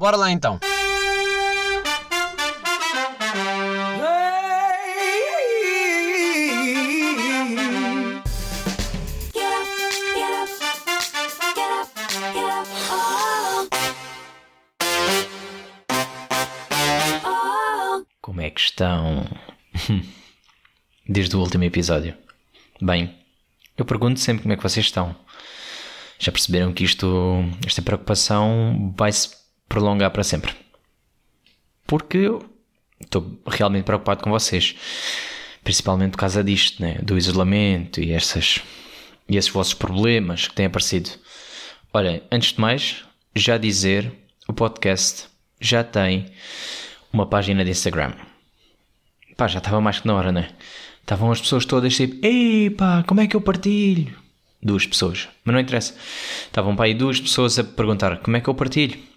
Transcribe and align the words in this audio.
Bora 0.00 0.16
lá 0.16 0.30
então. 0.30 0.58
Como 18.22 18.40
é 18.40 18.48
que 18.48 18.58
estão? 18.58 19.26
Desde 21.06 21.36
o 21.36 21.40
último 21.40 21.64
episódio. 21.64 22.16
Bem, 22.80 23.18
eu 23.76 23.84
pergunto 23.84 24.18
sempre 24.18 24.44
como 24.44 24.54
é 24.54 24.56
que 24.56 24.62
vocês 24.62 24.86
estão. 24.86 25.14
Já 26.18 26.32
perceberam 26.32 26.72
que 26.72 26.84
isto, 26.84 27.44
esta 27.66 27.82
preocupação 27.82 28.94
vai 28.96 29.12
se 29.12 29.39
prolongar 29.70 30.10
para 30.10 30.24
sempre? 30.24 30.52
Porque 31.86 32.18
eu 32.18 32.44
estou 33.00 33.40
realmente 33.46 33.84
preocupado 33.84 34.22
com 34.22 34.30
vocês. 34.30 34.74
Principalmente 35.64 36.12
por 36.12 36.18
causa 36.18 36.44
disto, 36.44 36.82
né? 36.82 36.98
do 37.02 37.16
isolamento 37.16 38.00
e, 38.00 38.12
essas, 38.12 38.60
e 39.28 39.36
esses 39.36 39.50
vossos 39.50 39.74
problemas 39.74 40.48
que 40.48 40.54
têm 40.54 40.66
aparecido. 40.66 41.10
Olha, 41.92 42.22
antes 42.30 42.52
de 42.52 42.60
mais, 42.60 43.04
já 43.34 43.56
dizer, 43.56 44.12
o 44.48 44.52
podcast 44.52 45.28
já 45.60 45.84
tem 45.84 46.26
uma 47.12 47.26
página 47.26 47.64
de 47.64 47.70
Instagram. 47.70 48.12
Pá, 49.36 49.46
já 49.46 49.58
estava 49.58 49.80
mais 49.80 50.00
que 50.00 50.06
na 50.06 50.14
hora, 50.14 50.32
né? 50.32 50.50
Estavam 51.00 51.30
as 51.30 51.40
pessoas 51.40 51.64
todas 51.64 51.94
tipo, 51.94 52.24
ei 52.24 52.70
pá, 52.70 53.04
como 53.06 53.20
é 53.20 53.26
que 53.26 53.36
eu 53.36 53.40
partilho? 53.40 54.16
Duas 54.62 54.86
pessoas, 54.86 55.28
mas 55.44 55.54
não 55.54 55.60
interessa. 55.60 55.94
Estavam 56.44 56.76
para 56.76 56.86
aí 56.86 56.94
duas 56.94 57.20
pessoas 57.20 57.58
a 57.58 57.64
perguntar 57.64 58.18
como 58.18 58.36
é 58.36 58.40
que 58.40 58.48
eu 58.48 58.54
partilho. 58.54 59.09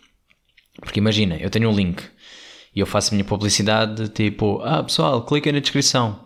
Porque 0.93 0.99
imagina, 0.99 1.37
eu 1.37 1.49
tenho 1.49 1.71
um 1.71 1.75
link 1.75 2.03
e 2.75 2.79
eu 2.79 2.85
faço 2.85 3.09
a 3.09 3.13
minha 3.15 3.25
publicidade 3.25 4.09
tipo, 4.09 4.61
ah 4.61 4.83
pessoal, 4.83 5.25
clica 5.25 5.51
na 5.51 5.57
descrição. 5.57 6.23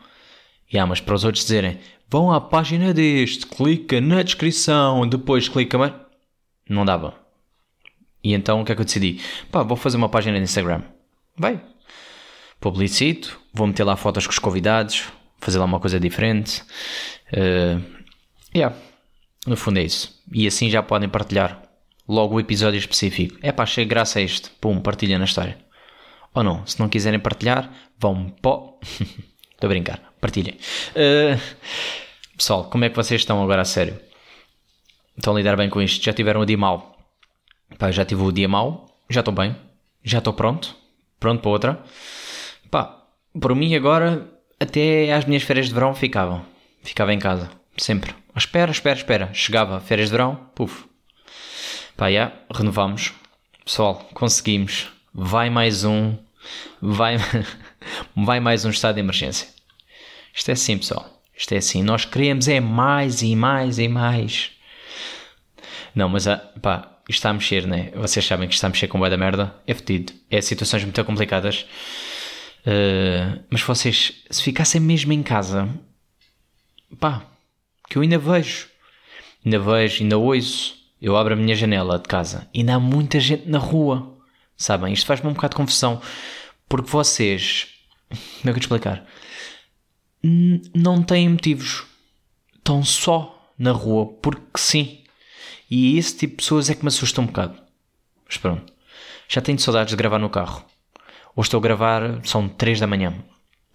E 0.70 0.78
ah, 0.78 0.86
mas 0.86 1.00
para 1.00 1.16
os 1.16 1.24
outros 1.24 1.46
dizerem, 1.46 1.80
vão 2.10 2.34
à 2.34 2.42
página 2.42 2.94
deste, 2.94 3.46
clica 3.46 4.02
na 4.02 4.22
descrição, 4.22 5.08
depois 5.08 5.48
clica 5.48 5.78
mais. 5.78 5.94
Não 6.70 6.84
dava. 6.84 7.14
E 8.22 8.34
então 8.34 8.60
o 8.60 8.66
que 8.66 8.74
é 8.74 8.76
que 8.76 8.82
eu 8.82 8.86
decidi? 8.86 9.22
Pá, 9.50 9.64
vou 9.64 9.78
fazer 9.78 9.96
uma 9.96 10.10
página 10.10 10.36
de 10.36 10.44
Instagram. 10.44 10.82
Vai. 11.38 11.62
Publicito, 12.60 13.40
vou 13.54 13.68
meter 13.68 13.86
lá 13.86 13.96
fotos 13.96 14.28
com 14.28 14.34
os 14.34 14.40
convidados, 14.40 15.06
fazer 15.40 15.60
lá 15.60 15.64
uma 15.64 15.80
coisa 15.80 15.98
diferente. 15.98 16.62
Uh, 17.32 17.82
yeah. 18.54 18.76
No 19.46 19.56
fundo 19.56 19.80
é 19.80 19.84
isso. 19.84 20.22
E 20.30 20.46
assim 20.46 20.70
já 20.70 20.84
podem 20.84 21.08
partilhar 21.08 21.67
logo 22.08 22.36
o 22.36 22.40
episódio 22.40 22.78
específico. 22.78 23.38
É 23.42 23.52
pá, 23.52 23.64
achei 23.64 23.86
graça 23.86 24.20
a 24.20 24.22
este. 24.22 24.50
Pum, 24.62 24.80
partilha 24.80 25.20
na 25.20 25.26
história. 25.26 25.58
Ou 26.34 26.44
não, 26.44 26.66
se 26.66 26.80
não 26.80 26.88
quiserem 26.88 27.20
partilhar, 27.20 27.72
vão 27.98 28.30
pó. 28.42 28.80
Estou 29.54 29.68
a 29.68 29.70
brincar, 29.70 30.14
partilhem. 30.22 30.56
Uh, 30.92 31.40
pessoal, 32.38 32.66
como 32.66 32.86
é 32.86 32.90
que 32.90 32.96
vocês 32.96 33.22
estão 33.22 33.42
agora 33.42 33.64
a 33.64 33.66
sério? 33.66 34.00
Estão 35.18 35.34
a 35.34 35.38
lidar 35.38 35.58
bem 35.58 35.70
com 35.70 35.82
isto? 35.82 36.04
Já 36.04 36.14
tiveram 36.14 36.42
o 36.42 36.46
dia 36.46 36.58
mau? 36.58 36.96
Pá, 37.80 37.90
já 37.90 38.06
tive 38.06 38.22
o 38.22 38.32
dia 38.32 38.48
mau, 38.48 38.86
já 39.10 39.22
estou 39.22 39.34
bem, 39.34 39.56
já 40.04 40.20
estou 40.20 40.32
pronto, 40.34 40.76
pronto 41.20 41.42
para 41.42 41.50
outra. 41.50 41.84
Pá, 42.70 43.04
por 43.40 43.56
mim 43.56 43.76
agora, 43.76 44.30
até 44.60 45.12
às 45.12 45.26
minhas 45.26 45.44
férias 45.44 45.68
de 45.68 45.74
verão 45.74 45.96
ficavam. 45.96 46.46
Ficava 46.84 47.14
em 47.14 47.20
casa, 47.20 47.50
sempre. 47.78 48.14
Espera, 48.36 48.72
espera, 48.72 48.98
espera. 48.98 49.34
Chegava 49.34 49.80
férias 49.80 50.10
de 50.10 50.12
verão, 50.12 50.36
puf. 50.54 50.86
Pá, 51.98 52.12
já, 52.12 52.32
renovamos. 52.54 53.12
Pessoal, 53.66 54.08
conseguimos. 54.14 54.88
Vai 55.12 55.50
mais 55.50 55.84
um. 55.84 56.16
Vai, 56.80 57.18
vai 58.16 58.40
mais 58.40 58.64
um 58.66 58.70
estado 58.70 58.96
de 58.96 59.02
emergência. 59.02 59.48
Isto 60.32 60.50
é 60.50 60.52
assim, 60.52 60.78
pessoal. 60.78 61.24
Isto 61.36 61.56
é 61.56 61.58
assim. 61.58 61.82
Nós 61.82 62.06
queremos 62.06 62.48
é 62.48 62.60
mais 62.60 63.24
e 63.24 63.36
mais 63.36 63.80
e 63.80 63.88
mais. 63.88 64.52
Não, 65.96 66.08
mas 66.08 66.28
ah, 66.28 66.38
pá, 66.62 67.00
isto 67.10 67.18
está 67.18 67.32
a 67.32 67.34
mexer, 67.34 67.66
né? 67.66 67.90
Vocês 67.96 68.24
sabem 68.24 68.48
que 68.48 68.54
isto 68.54 68.60
está 68.60 68.68
a 68.68 68.70
mexer 68.70 68.88
com 68.88 69.00
boa 69.00 69.10
da 69.10 69.18
merda. 69.18 69.56
É 69.66 69.74
fedido. 69.74 70.14
É 70.30 70.40
situações 70.40 70.84
muito 70.84 71.04
complicadas. 71.04 71.66
Uh, 72.62 73.44
mas 73.50 73.64
vocês, 73.64 74.24
se 74.30 74.44
ficassem 74.44 74.80
mesmo 74.80 75.14
em 75.14 75.24
casa, 75.24 75.68
pá, 77.00 77.26
que 77.90 77.98
eu 77.98 78.04
ainda 78.04 78.20
vejo, 78.20 78.68
ainda 79.44 79.58
vejo, 79.58 80.04
ainda 80.04 80.18
ouço. 80.20 80.78
Eu 81.02 81.16
abro 81.16 81.34
a 81.34 81.38
minha 81.38 81.56
janela 81.56 82.00
de 82.00 82.08
casa 82.08 82.48
e 82.54 82.60
ainda 82.60 82.76
há 82.76 82.80
muita 82.80 83.20
gente 83.20 83.48
na 83.48 83.60
rua. 83.60 84.18
Sabem? 84.56 84.94
Isto 84.94 85.06
faz-me 85.06 85.30
um 85.30 85.34
bocado 85.34 85.52
de 85.52 85.58
confusão. 85.58 86.02
Porque 86.68 86.90
vocês, 86.90 87.68
como 88.10 88.20
é 88.20 88.44
que 88.44 88.50
eu 88.50 88.54
te 88.56 88.62
explicar? 88.62 89.06
não 90.74 91.02
têm 91.02 91.30
motivos. 91.30 91.86
Estão 92.56 92.84
só 92.84 93.52
na 93.58 93.72
rua 93.72 94.08
porque 94.22 94.58
sim. 94.58 95.04
E 95.70 95.98
esse 95.98 96.18
tipo 96.18 96.34
de 96.34 96.38
pessoas 96.38 96.70
é 96.70 96.76
que 96.76 96.84
me 96.84 96.90
assusta 96.90 97.22
um 97.22 97.26
bocado. 97.26 97.58
Mas 98.26 98.38
pronto. 98.38 98.74
Já 99.28 99.42
tenho 99.42 99.60
saudades 99.60 99.92
de 99.92 99.98
gravar 99.98 100.20
no 100.20 100.30
carro. 100.30 100.66
Hoje 101.36 101.48
estou 101.48 101.60
a 101.60 101.62
gravar, 101.62 102.26
são 102.26 102.50
3 102.50 102.80
da 102.80 102.88
manhã. 102.88 103.14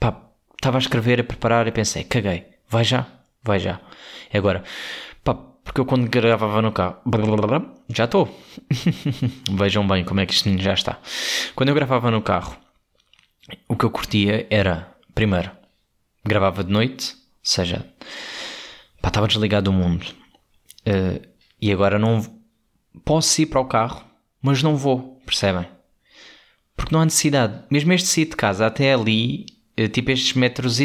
Pá, 0.01 0.21
estava 0.55 0.79
a 0.79 0.81
escrever, 0.81 1.21
a 1.21 1.25
preparar 1.25 1.67
e 1.67 1.73
pensei, 1.73 2.05
caguei. 2.05 2.47
Vai 2.69 2.85
já, 2.85 3.07
vai 3.43 3.59
já. 3.59 3.81
E 4.33 4.37
agora, 4.37 4.65
porque 5.65 5.81
eu 5.81 5.85
quando 5.85 6.09
gravava 6.09 6.61
no 6.61 6.73
carro, 6.73 6.97
já 7.89 8.05
estou. 8.05 8.41
Vejam 9.51 9.87
bem 9.87 10.05
como 10.05 10.21
é 10.21 10.27
que 10.27 10.33
isto 10.33 10.59
já 10.59 10.75
está. 10.75 10.99
Quando 11.55 11.69
eu 11.69 11.75
gravava 11.75 12.11
no 12.11 12.21
carro, 12.23 12.57
o 13.69 13.77
que 13.77 13.85
eu 13.85 13.91
curtia 13.91 14.47
era, 14.51 14.95
primeiro, 15.15 15.51
gravava 16.25 16.65
de 16.65 16.73
noite, 16.73 17.13
ou 17.15 17.19
seja, 17.43 17.87
pá, 19.01 19.09
estava 19.09 19.29
desligado 19.29 19.71
do 19.71 19.73
mundo. 19.73 20.07
Uh, 20.87 21.27
e 21.61 21.73
agora 21.73 21.99
não 21.99 22.21
posso 23.05 23.41
ir 23.41 23.47
para 23.47 23.61
o 23.61 23.67
carro, 23.67 24.05
mas 24.41 24.63
não 24.63 24.77
vou, 24.77 25.21
percebem? 25.25 25.67
Porque 26.77 26.93
não 26.93 27.01
há 27.01 27.05
necessidade. 27.05 27.63
Mesmo 27.71 27.93
este 27.93 28.09
sair 28.09 28.25
de 28.25 28.37
casa 28.37 28.67
até 28.67 28.93
ali, 28.93 29.47
eh, 29.77 29.89
tipo 29.89 30.11
estes 30.11 30.35
metros, 30.35 30.81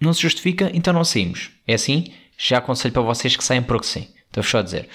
não 0.00 0.12
se 0.12 0.22
justifica, 0.22 0.70
então 0.72 0.92
não 0.92 1.02
saímos. 1.02 1.50
É 1.66 1.74
assim? 1.74 2.12
Já 2.38 2.58
aconselho 2.58 2.94
para 2.94 3.02
vocês 3.02 3.36
que 3.36 3.42
saiam 3.42 3.64
porque 3.64 3.86
sim. 3.86 4.08
Estou 4.30 4.42
só 4.44 4.58
a 4.58 4.62
dizer. 4.62 4.88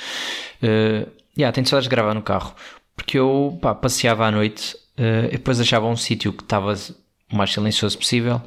Uh, 0.64 1.12
yeah, 1.38 1.54
tenho 1.54 1.68
saudades 1.68 1.90
de 1.90 1.90
gravar 1.90 2.14
no 2.14 2.22
carro. 2.22 2.56
Porque 2.96 3.20
eu 3.20 3.58
pá, 3.62 3.76
passeava 3.76 4.26
à 4.26 4.32
noite 4.32 4.76
uh, 4.98 5.28
e 5.28 5.32
depois 5.32 5.60
achava 5.60 5.86
um 5.86 5.98
sítio 5.98 6.32
que 6.32 6.44
estava 6.44 6.74
o 7.32 7.36
mais 7.36 7.52
silencioso 7.52 7.98
possível 7.98 8.42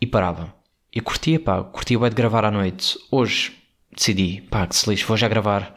e 0.00 0.06
parava. 0.06 0.52
E 0.92 1.00
curtia, 1.00 1.38
pá, 1.38 1.62
curtia 1.62 1.98
bem 1.98 2.08
de 2.08 2.14
gravar 2.14 2.44
à 2.44 2.50
noite. 2.50 2.98
Hoje 3.10 3.52
decidi, 3.94 4.40
pá, 4.50 4.66
que 4.66 4.74
se 4.74 4.88
lixe, 4.88 5.04
vou 5.04 5.16
já 5.16 5.28
gravar. 5.28 5.74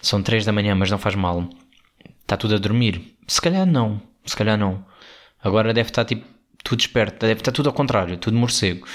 São 0.00 0.22
3 0.22 0.44
da 0.44 0.52
manhã, 0.52 0.74
mas 0.74 0.90
não 0.90 0.98
faz 0.98 1.16
mal. 1.16 1.48
Está 2.22 2.36
tudo 2.36 2.54
a 2.54 2.58
dormir? 2.58 3.16
Se 3.26 3.40
calhar 3.40 3.66
não, 3.66 4.00
se 4.24 4.36
calhar 4.36 4.56
não. 4.56 4.84
Agora 5.42 5.74
deve 5.74 5.90
estar 5.90 6.04
tipo 6.04 6.24
tudo 6.62 6.80
esperto, 6.80 7.26
deve 7.26 7.40
estar 7.40 7.52
tudo 7.52 7.68
ao 7.68 7.74
contrário, 7.74 8.16
tudo 8.16 8.36
morcego. 8.36 8.86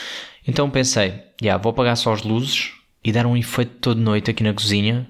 Então 0.48 0.70
pensei, 0.70 1.10
já, 1.10 1.24
yeah, 1.42 1.62
vou 1.62 1.72
apagar 1.72 1.96
só 1.98 2.14
as 2.14 2.24
luzes 2.24 2.74
e 3.04 3.12
dar 3.12 3.26
um 3.26 3.38
efeito 3.38 3.76
toda 3.80 4.00
noite 4.00 4.32
aqui 4.32 4.44
na 4.44 4.54
cozinha 4.54 5.10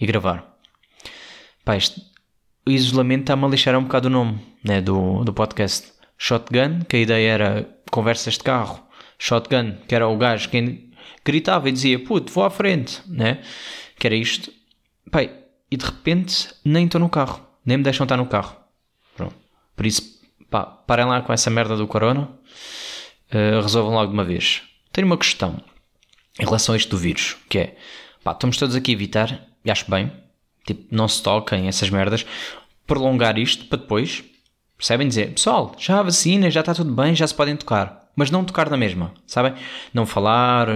e 0.00 0.06
gravar. 0.06 0.56
Pá, 1.64 1.76
este, 1.76 2.00
o 2.66 2.70
isolamento 2.70 3.22
está-me 3.22 3.44
a 3.44 3.48
lixar 3.48 3.76
um 3.76 3.82
bocado 3.82 4.08
o 4.08 4.10
nome 4.10 4.40
né, 4.62 4.80
do, 4.80 5.24
do 5.24 5.32
podcast. 5.32 5.92
Shotgun, 6.16 6.80
que 6.88 6.96
a 6.96 7.00
ideia 7.00 7.30
era 7.30 7.68
conversas 7.90 8.34
de 8.34 8.40
carro. 8.40 8.82
Shotgun, 9.18 9.78
que 9.86 9.94
era 9.94 10.08
o 10.08 10.16
gajo 10.16 10.48
que 10.48 10.90
gritava 11.24 11.68
e 11.68 11.72
dizia, 11.72 11.98
puto, 11.98 12.32
vou 12.32 12.44
à 12.44 12.50
frente, 12.50 13.00
né? 13.06 13.42
Que 13.98 14.06
era 14.06 14.16
isto. 14.16 14.52
Pai, 15.10 15.32
e 15.70 15.76
de 15.76 15.84
repente 15.84 16.48
nem 16.64 16.86
estou 16.86 17.00
no 17.00 17.08
carro, 17.08 17.46
nem 17.64 17.76
me 17.76 17.84
deixam 17.84 18.04
estar 18.04 18.16
no 18.16 18.26
carro. 18.26 18.56
Pronto. 19.16 19.34
Por 19.76 19.86
isso, 19.86 20.20
pá, 20.50 20.64
parem 20.64 21.06
lá 21.06 21.22
com 21.22 21.32
essa 21.32 21.50
merda 21.50 21.76
do 21.76 21.86
corona, 21.86 22.22
uh, 23.32 23.60
resolvam 23.62 23.94
logo 23.94 24.08
de 24.08 24.14
uma 24.14 24.24
vez. 24.24 24.62
Tenho 24.92 25.06
uma 25.06 25.18
questão 25.18 25.62
em 26.38 26.44
relação 26.44 26.74
a 26.74 26.78
isto 26.78 26.90
do 26.90 26.98
vírus, 26.98 27.36
que 27.48 27.58
é, 27.58 27.76
pá, 28.22 28.32
estamos 28.32 28.56
todos 28.56 28.76
aqui 28.76 28.92
a 28.92 28.94
evitar, 28.94 29.48
e 29.64 29.70
acho 29.70 29.90
bem, 29.90 30.12
tipo, 30.64 30.86
não 30.94 31.08
se 31.08 31.22
toquem 31.22 31.68
essas 31.68 31.90
merdas, 31.90 32.24
prolongar 32.86 33.38
isto 33.38 33.66
para 33.66 33.78
depois, 33.78 34.24
percebem 34.76 35.08
dizer, 35.08 35.34
pessoal, 35.34 35.74
já 35.78 35.98
há 35.98 36.02
vacina, 36.02 36.50
já 36.50 36.60
está 36.60 36.74
tudo 36.74 36.94
bem, 36.94 37.14
já 37.14 37.26
se 37.26 37.34
podem 37.34 37.56
tocar 37.56 38.08
mas 38.18 38.32
não 38.32 38.44
tocar 38.44 38.68
na 38.68 38.76
mesma, 38.76 39.14
sabem? 39.28 39.54
Não 39.94 40.04
falar, 40.04 40.66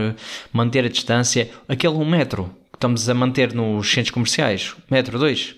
manter 0.53 0.85
a 0.85 0.89
distância, 0.89 1.51
aquele 1.67 1.95
um 1.95 2.09
metro 2.09 2.45
que 2.71 2.77
estamos 2.77 3.09
a 3.09 3.15
manter 3.15 3.53
nos 3.53 3.91
centros 3.91 4.13
comerciais, 4.13 4.77
metro, 4.89 5.19
dois, 5.19 5.57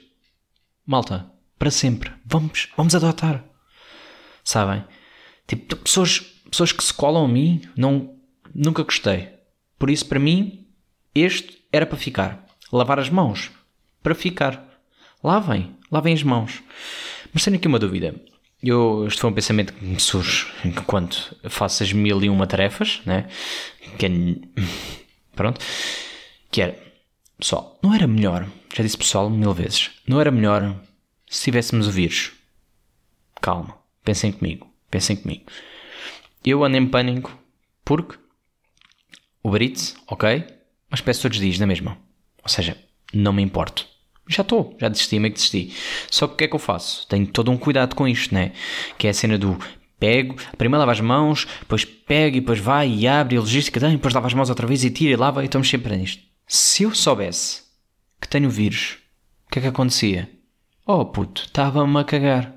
malta, 0.86 1.30
para 1.58 1.70
sempre, 1.70 2.10
vamos, 2.24 2.70
vamos 2.74 2.94
adotar, 2.94 3.44
sabem? 4.42 4.82
Tipo, 5.46 5.76
pessoas, 5.76 6.20
pessoas 6.50 6.72
que 6.72 6.82
se 6.82 6.94
colam 6.94 7.26
a 7.26 7.28
mim, 7.28 7.60
não, 7.76 8.14
nunca 8.54 8.82
gostei. 8.82 9.33
Por 9.78 9.90
isso, 9.90 10.06
para 10.06 10.18
mim, 10.18 10.66
este 11.14 11.64
era 11.72 11.86
para 11.86 11.98
ficar. 11.98 12.46
Lavar 12.72 12.98
as 12.98 13.10
mãos, 13.10 13.50
para 14.02 14.14
ficar. 14.14 14.62
Lavem, 15.22 15.76
lavem 15.90 16.14
as 16.14 16.22
mãos. 16.22 16.62
Mas 17.32 17.44
tenho 17.44 17.56
aqui 17.56 17.66
uma 17.66 17.78
dúvida. 17.78 18.14
Eu, 18.62 19.06
este 19.06 19.20
foi 19.20 19.30
um 19.30 19.34
pensamento 19.34 19.72
que 19.74 19.84
me 19.84 20.00
surge 20.00 20.46
enquanto 20.64 21.36
faço 21.50 21.82
as 21.82 21.92
mil 21.92 22.22
e 22.22 22.30
uma 22.30 22.46
tarefas, 22.46 23.02
né? 23.04 23.28
Que 23.98 24.06
é, 24.06 24.10
pronto. 25.36 25.60
Que 26.50 26.62
era, 26.62 26.78
pessoal, 27.38 27.78
não 27.82 27.94
era 27.94 28.06
melhor, 28.06 28.46
já 28.74 28.82
disse 28.82 28.96
pessoal 28.96 29.28
mil 29.28 29.52
vezes, 29.52 29.90
não 30.06 30.20
era 30.20 30.30
melhor 30.30 30.74
se 31.28 31.44
tivéssemos 31.44 31.88
o 31.88 31.90
vírus. 31.90 32.32
Calma, 33.40 33.76
pensem 34.02 34.32
comigo, 34.32 34.66
pensem 34.90 35.16
comigo. 35.16 35.44
Eu 36.44 36.64
ando 36.64 36.76
em 36.76 36.86
pânico 36.86 37.36
porque 37.84 38.16
o 39.44 39.50
Brits, 39.50 39.94
ok, 40.08 40.43
mas 40.91 41.02
peço 41.02 41.23
todos 41.23 41.37
os 41.37 41.44
dias 41.44 41.58
na 41.58 41.67
mesma. 41.67 41.99
Ou 42.43 42.49
seja, 42.49 42.79
não 43.12 43.32
me 43.32 43.43
importo. 43.43 43.87
Já 44.26 44.41
estou, 44.41 44.75
já 44.81 44.88
desisti, 44.88 45.19
meio 45.19 45.35
que 45.35 45.38
desisti. 45.38 45.76
Só 46.11 46.26
que 46.26 46.32
o 46.32 46.37
que 46.38 46.44
é 46.44 46.49
que 46.49 46.55
eu 46.55 46.58
faço? 46.58 47.06
Tenho 47.06 47.26
todo 47.26 47.50
um 47.50 47.58
cuidado 47.58 47.94
com 47.94 48.08
isto, 48.08 48.35
né? 48.35 48.52
Que 48.96 49.06
é 49.06 49.11
a 49.11 49.14
cena 49.14 49.37
do 49.37 49.58
pego, 50.00 50.37
primeiro 50.56 50.81
lava 50.81 50.93
as 50.93 51.00
mãos, 51.00 51.46
depois 51.61 51.85
pego 51.85 52.38
e 52.38 52.41
depois 52.41 52.58
vai 52.58 52.88
e 52.88 53.06
abre 53.06 53.37
e 53.37 53.38
logística, 53.38 53.79
depois 53.79 54.14
lava 54.14 54.26
as 54.26 54.35
mãos 54.35 54.49
outra 54.49 54.67
vez 54.67 54.82
e 54.82 54.91
tira 54.91 55.12
e 55.12 55.17
lava 55.17 55.43
e 55.43 55.44
estamos 55.44 55.69
sempre 55.69 55.94
nisto. 55.94 56.23
Se 56.46 56.85
eu 56.85 56.94
soubesse 56.94 57.64
que 58.19 58.26
tenho 58.26 58.49
vírus, 58.49 58.96
o 59.46 59.50
que 59.50 59.58
é 59.58 59.62
que 59.62 59.69
acontecia? 59.69 60.31
Oh 60.87 61.05
puto, 61.05 61.43
estava-me 61.43 61.99
a 61.99 62.05
cagar, 62.05 62.55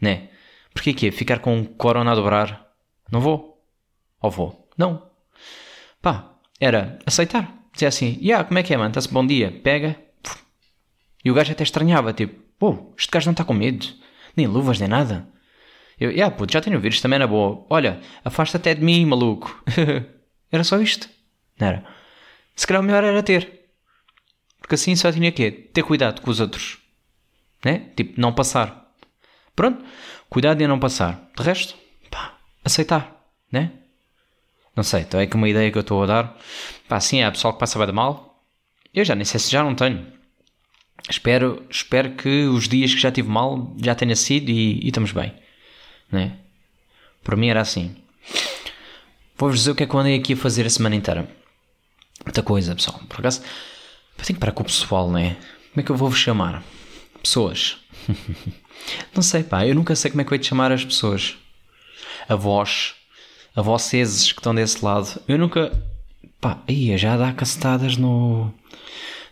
né? 0.00 0.28
Porquê 0.72 0.94
que 0.94 1.08
é? 1.08 1.10
Ficar 1.10 1.40
com 1.40 1.60
o 1.60 1.66
corona 1.66 2.12
a 2.12 2.14
dobrar? 2.14 2.68
Não 3.10 3.20
vou? 3.20 3.60
Ou 4.20 4.30
vou? 4.30 4.68
Não. 4.78 5.07
Pá, 6.00 6.34
era 6.60 6.98
aceitar. 7.06 7.52
Dizer 7.72 7.86
assim, 7.86 8.18
yeah, 8.20 8.44
como 8.44 8.58
é 8.58 8.62
que 8.62 8.74
é, 8.74 8.76
mano? 8.76 8.90
Está-se 8.90 9.12
bom 9.12 9.26
dia? 9.26 9.52
Pega. 9.62 9.96
E 11.24 11.30
o 11.30 11.34
gajo 11.34 11.52
até 11.52 11.62
estranhava, 11.62 12.12
tipo, 12.12 12.40
pô, 12.58 12.92
este 12.96 13.10
gajo 13.10 13.26
não 13.26 13.32
está 13.32 13.44
com 13.44 13.54
medo. 13.54 13.86
Nem 14.36 14.46
luvas, 14.46 14.78
nem 14.78 14.88
nada. 14.88 15.28
Eu, 15.98 16.10
yeah, 16.10 16.34
puto, 16.34 16.52
já 16.52 16.60
tenho 16.60 16.80
vírus, 16.80 17.00
também 17.00 17.18
na 17.18 17.26
boa. 17.26 17.66
Olha, 17.68 18.00
afasta 18.24 18.56
até 18.56 18.74
de 18.74 18.82
mim, 18.82 19.04
maluco. 19.04 19.62
era 20.50 20.64
só 20.64 20.80
isto. 20.80 21.08
Não 21.58 21.68
era? 21.68 21.84
Se 22.54 22.66
calhar 22.66 22.82
o 22.82 22.84
melhor 22.84 23.04
era 23.04 23.22
ter. 23.22 23.66
Porque 24.60 24.74
assim 24.74 24.94
só 24.94 25.10
tinha 25.10 25.32
que 25.32 25.50
ter 25.50 25.82
cuidado 25.82 26.20
com 26.20 26.30
os 26.30 26.40
outros. 26.40 26.78
Né? 27.64 27.90
Tipo, 27.96 28.20
não 28.20 28.32
passar. 28.32 28.92
Pronto. 29.56 29.84
Cuidado 30.28 30.60
em 30.60 30.68
não 30.68 30.78
passar. 30.78 31.30
De 31.36 31.42
resto, 31.42 31.74
pá, 32.10 32.38
aceitar. 32.64 33.24
Né? 33.50 33.72
Não 34.74 34.82
sei, 34.82 35.00
então 35.00 35.18
é 35.18 35.26
que 35.26 35.36
uma 35.36 35.48
ideia 35.48 35.70
que 35.70 35.78
eu 35.78 35.82
estou 35.82 36.02
a 36.02 36.06
dar. 36.06 36.38
Pá, 36.88 37.00
sim, 37.00 37.22
há 37.22 37.30
pessoal 37.30 37.52
que 37.54 37.60
passa 37.60 37.78
bem 37.78 37.86
de 37.88 37.92
mal. 37.92 38.44
Eu 38.94 39.04
já 39.04 39.14
nem 39.14 39.24
sei 39.24 39.40
se 39.40 39.50
já 39.50 39.62
não 39.62 39.74
tenho. 39.74 40.06
Espero, 41.10 41.64
espero 41.70 42.10
que 42.12 42.44
os 42.44 42.68
dias 42.68 42.94
que 42.94 43.00
já 43.00 43.10
tive 43.10 43.28
mal 43.28 43.74
já 43.82 43.94
tenha 43.94 44.14
sido 44.14 44.50
e, 44.50 44.80
e 44.84 44.88
estamos 44.88 45.12
bem. 45.12 45.32
Né? 46.10 46.38
Para 47.22 47.36
mim 47.36 47.48
era 47.48 47.60
assim. 47.60 47.96
Vou-vos 49.36 49.60
dizer 49.60 49.70
o 49.70 49.74
que 49.74 49.84
é 49.84 49.86
que 49.86 49.94
eu 49.94 50.00
andei 50.00 50.18
aqui 50.18 50.32
a 50.32 50.36
fazer 50.36 50.66
a 50.66 50.70
semana 50.70 50.96
inteira. 50.96 51.28
Muita 52.24 52.42
coisa, 52.42 52.74
pessoal. 52.74 53.00
Por 53.08 53.20
acaso, 53.20 53.42
eu 54.18 54.24
tenho 54.24 54.36
que 54.36 54.40
parar 54.40 54.52
com 54.52 54.62
o 54.62 54.66
pessoal, 54.66 55.10
né? 55.10 55.36
Como 55.70 55.80
é 55.80 55.82
que 55.82 55.90
eu 55.90 55.96
vou-vos 55.96 56.18
chamar? 56.18 56.62
Pessoas. 57.22 57.78
não 59.14 59.22
sei, 59.22 59.44
pá. 59.44 59.66
Eu 59.66 59.74
nunca 59.74 59.94
sei 59.94 60.10
como 60.10 60.20
é 60.20 60.24
que 60.24 60.32
eu 60.32 60.34
hei 60.34 60.40
de 60.40 60.46
chamar 60.46 60.72
as 60.72 60.84
pessoas. 60.84 61.36
A 62.28 62.34
vós 62.34 62.94
a 63.54 63.62
vocês 63.62 64.32
que 64.32 64.40
estão 64.40 64.54
desse 64.54 64.84
lado. 64.84 65.20
Eu 65.26 65.38
nunca. 65.38 65.72
Pá, 66.40 66.62
ia, 66.68 66.96
já 66.96 67.16
dá 67.16 67.32
cacetadas 67.32 67.96
no, 67.96 68.52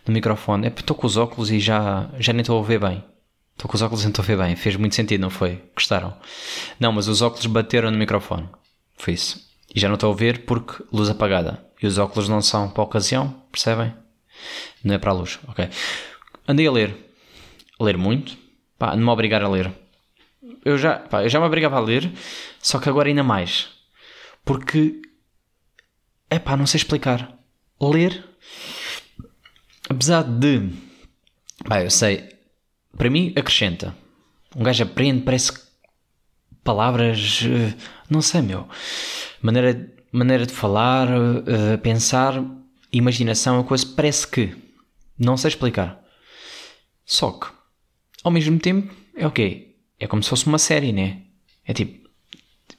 no 0.05 0.13
microfone. 0.13 0.67
É 0.67 0.69
porque 0.69 0.83
estou 0.83 0.95
com 0.95 1.07
os 1.07 1.17
óculos 1.17 1.51
e 1.51 1.59
já, 1.59 2.09
já 2.19 2.33
nem 2.33 2.41
estou 2.41 2.55
a 2.55 2.59
ouvir 2.59 2.79
bem. 2.79 3.03
Estou 3.53 3.69
com 3.69 3.75
os 3.75 3.81
óculos 3.81 4.01
e 4.01 4.05
não 4.05 4.11
estou 4.11 4.23
a 4.23 4.25
ouvir 4.25 4.43
bem. 4.43 4.55
Fez 4.55 4.75
muito 4.75 4.95
sentido, 4.95 5.21
não 5.21 5.29
foi? 5.29 5.63
Gostaram? 5.73 6.13
Não, 6.79 6.91
mas 6.91 7.07
os 7.07 7.21
óculos 7.21 7.45
bateram 7.45 7.89
no 7.89 7.97
microfone. 7.97 8.47
Foi 8.97 9.13
isso. 9.13 9.47
E 9.73 9.79
já 9.79 9.87
não 9.87 9.95
estou 9.95 10.07
a 10.07 10.11
ouvir 10.11 10.45
porque 10.45 10.83
luz 10.91 11.09
apagada. 11.09 11.65
E 11.81 11.87
os 11.87 11.97
óculos 11.97 12.27
não 12.27 12.41
são 12.41 12.69
para 12.69 12.83
a 12.83 12.85
ocasião, 12.85 13.43
percebem? 13.51 13.93
Não 14.83 14.95
é 14.95 14.97
para 14.97 15.11
a 15.11 15.13
luz, 15.13 15.39
ok. 15.47 15.69
Andei 16.47 16.67
a 16.67 16.71
ler. 16.71 16.95
A 17.79 17.83
ler 17.83 17.97
muito. 17.97 18.37
Pá, 18.77 18.95
não 18.95 19.03
me 19.03 19.09
obrigar 19.09 19.43
a 19.43 19.49
ler. 19.49 19.71
Eu 20.63 20.77
já, 20.77 20.97
pá, 20.97 21.23
eu 21.23 21.29
já 21.29 21.39
me 21.39 21.45
obrigava 21.45 21.77
a 21.77 21.79
ler, 21.79 22.11
só 22.59 22.79
que 22.79 22.89
agora 22.89 23.09
ainda 23.09 23.23
mais. 23.23 23.69
Porque, 24.47 25.01
é 26.29 26.39
pá, 26.39 26.55
não 26.55 26.65
sei 26.65 26.77
explicar. 26.77 27.37
Ler, 27.81 28.23
apesar 29.89 30.23
de, 30.23 30.69
pá, 31.65 31.83
eu 31.83 31.91
sei, 31.91 32.29
para 32.97 33.09
mim 33.09 33.33
acrescenta. 33.35 33.93
Um 34.55 34.63
gajo 34.63 34.83
aprende, 34.83 35.23
parece 35.23 35.51
palavras, 36.63 37.41
eh, 37.43 37.75
não 38.09 38.21
sei, 38.21 38.41
meu. 38.41 38.69
Maneira, 39.41 39.93
maneira 40.13 40.45
de 40.45 40.53
falar, 40.53 41.09
uh, 41.09 41.77
pensar, 41.83 42.41
imaginação, 42.91 43.59
a 43.59 43.63
coisa 43.65 43.85
parece 43.85 44.25
que. 44.27 44.55
Não 45.19 45.35
sei 45.35 45.49
explicar. 45.49 46.01
Só 47.05 47.31
que, 47.31 47.47
ao 48.23 48.31
mesmo 48.31 48.59
tempo, 48.59 48.95
é 49.13 49.27
o 49.27 49.31
quê? 49.31 49.75
É 49.99 50.07
como 50.07 50.23
se 50.23 50.29
fosse 50.29 50.47
uma 50.47 50.57
série, 50.57 50.93
né? 50.93 51.23
É 51.65 51.73
tipo, 51.73 52.09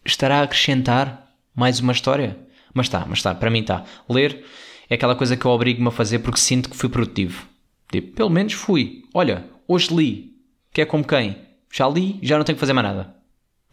estará 0.05 0.41
a 0.41 0.43
acrescentar 0.45 1.28
mais 1.59 1.81
uma 1.81 1.93
história? 1.93 2.39
Mas 2.73 2.87
está, 2.87 3.05
mas 3.05 3.19
está, 3.19 3.35
para 3.35 3.51
mim 3.51 3.61
está. 3.61 3.85
Ler 4.09 4.45
é 4.89 4.95
aquela 4.95 5.17
coisa 5.17 5.37
que 5.37 5.45
eu 5.45 5.51
obrigo-me 5.51 5.89
a 5.89 5.91
fazer 5.91 6.21
porque 6.21 6.39
sinto 6.39 6.71
que 6.71 6.77
fui 6.77 6.89
produtivo. 6.89 7.49
Tipo, 7.91 8.15
pelo 8.15 8.31
menos 8.31 8.53
fui. 8.53 9.03
Olha, 9.13 9.45
hoje 9.67 9.93
li. 9.93 10.39
Que 10.73 10.83
é 10.83 10.85
como 10.87 11.05
quem? 11.05 11.37
Já 11.73 11.89
li, 11.89 12.21
já 12.23 12.39
não 12.39 12.45
tenho 12.45 12.55
que 12.55 12.61
fazer 12.61 12.73
mais 12.75 12.87
nada. 12.87 13.13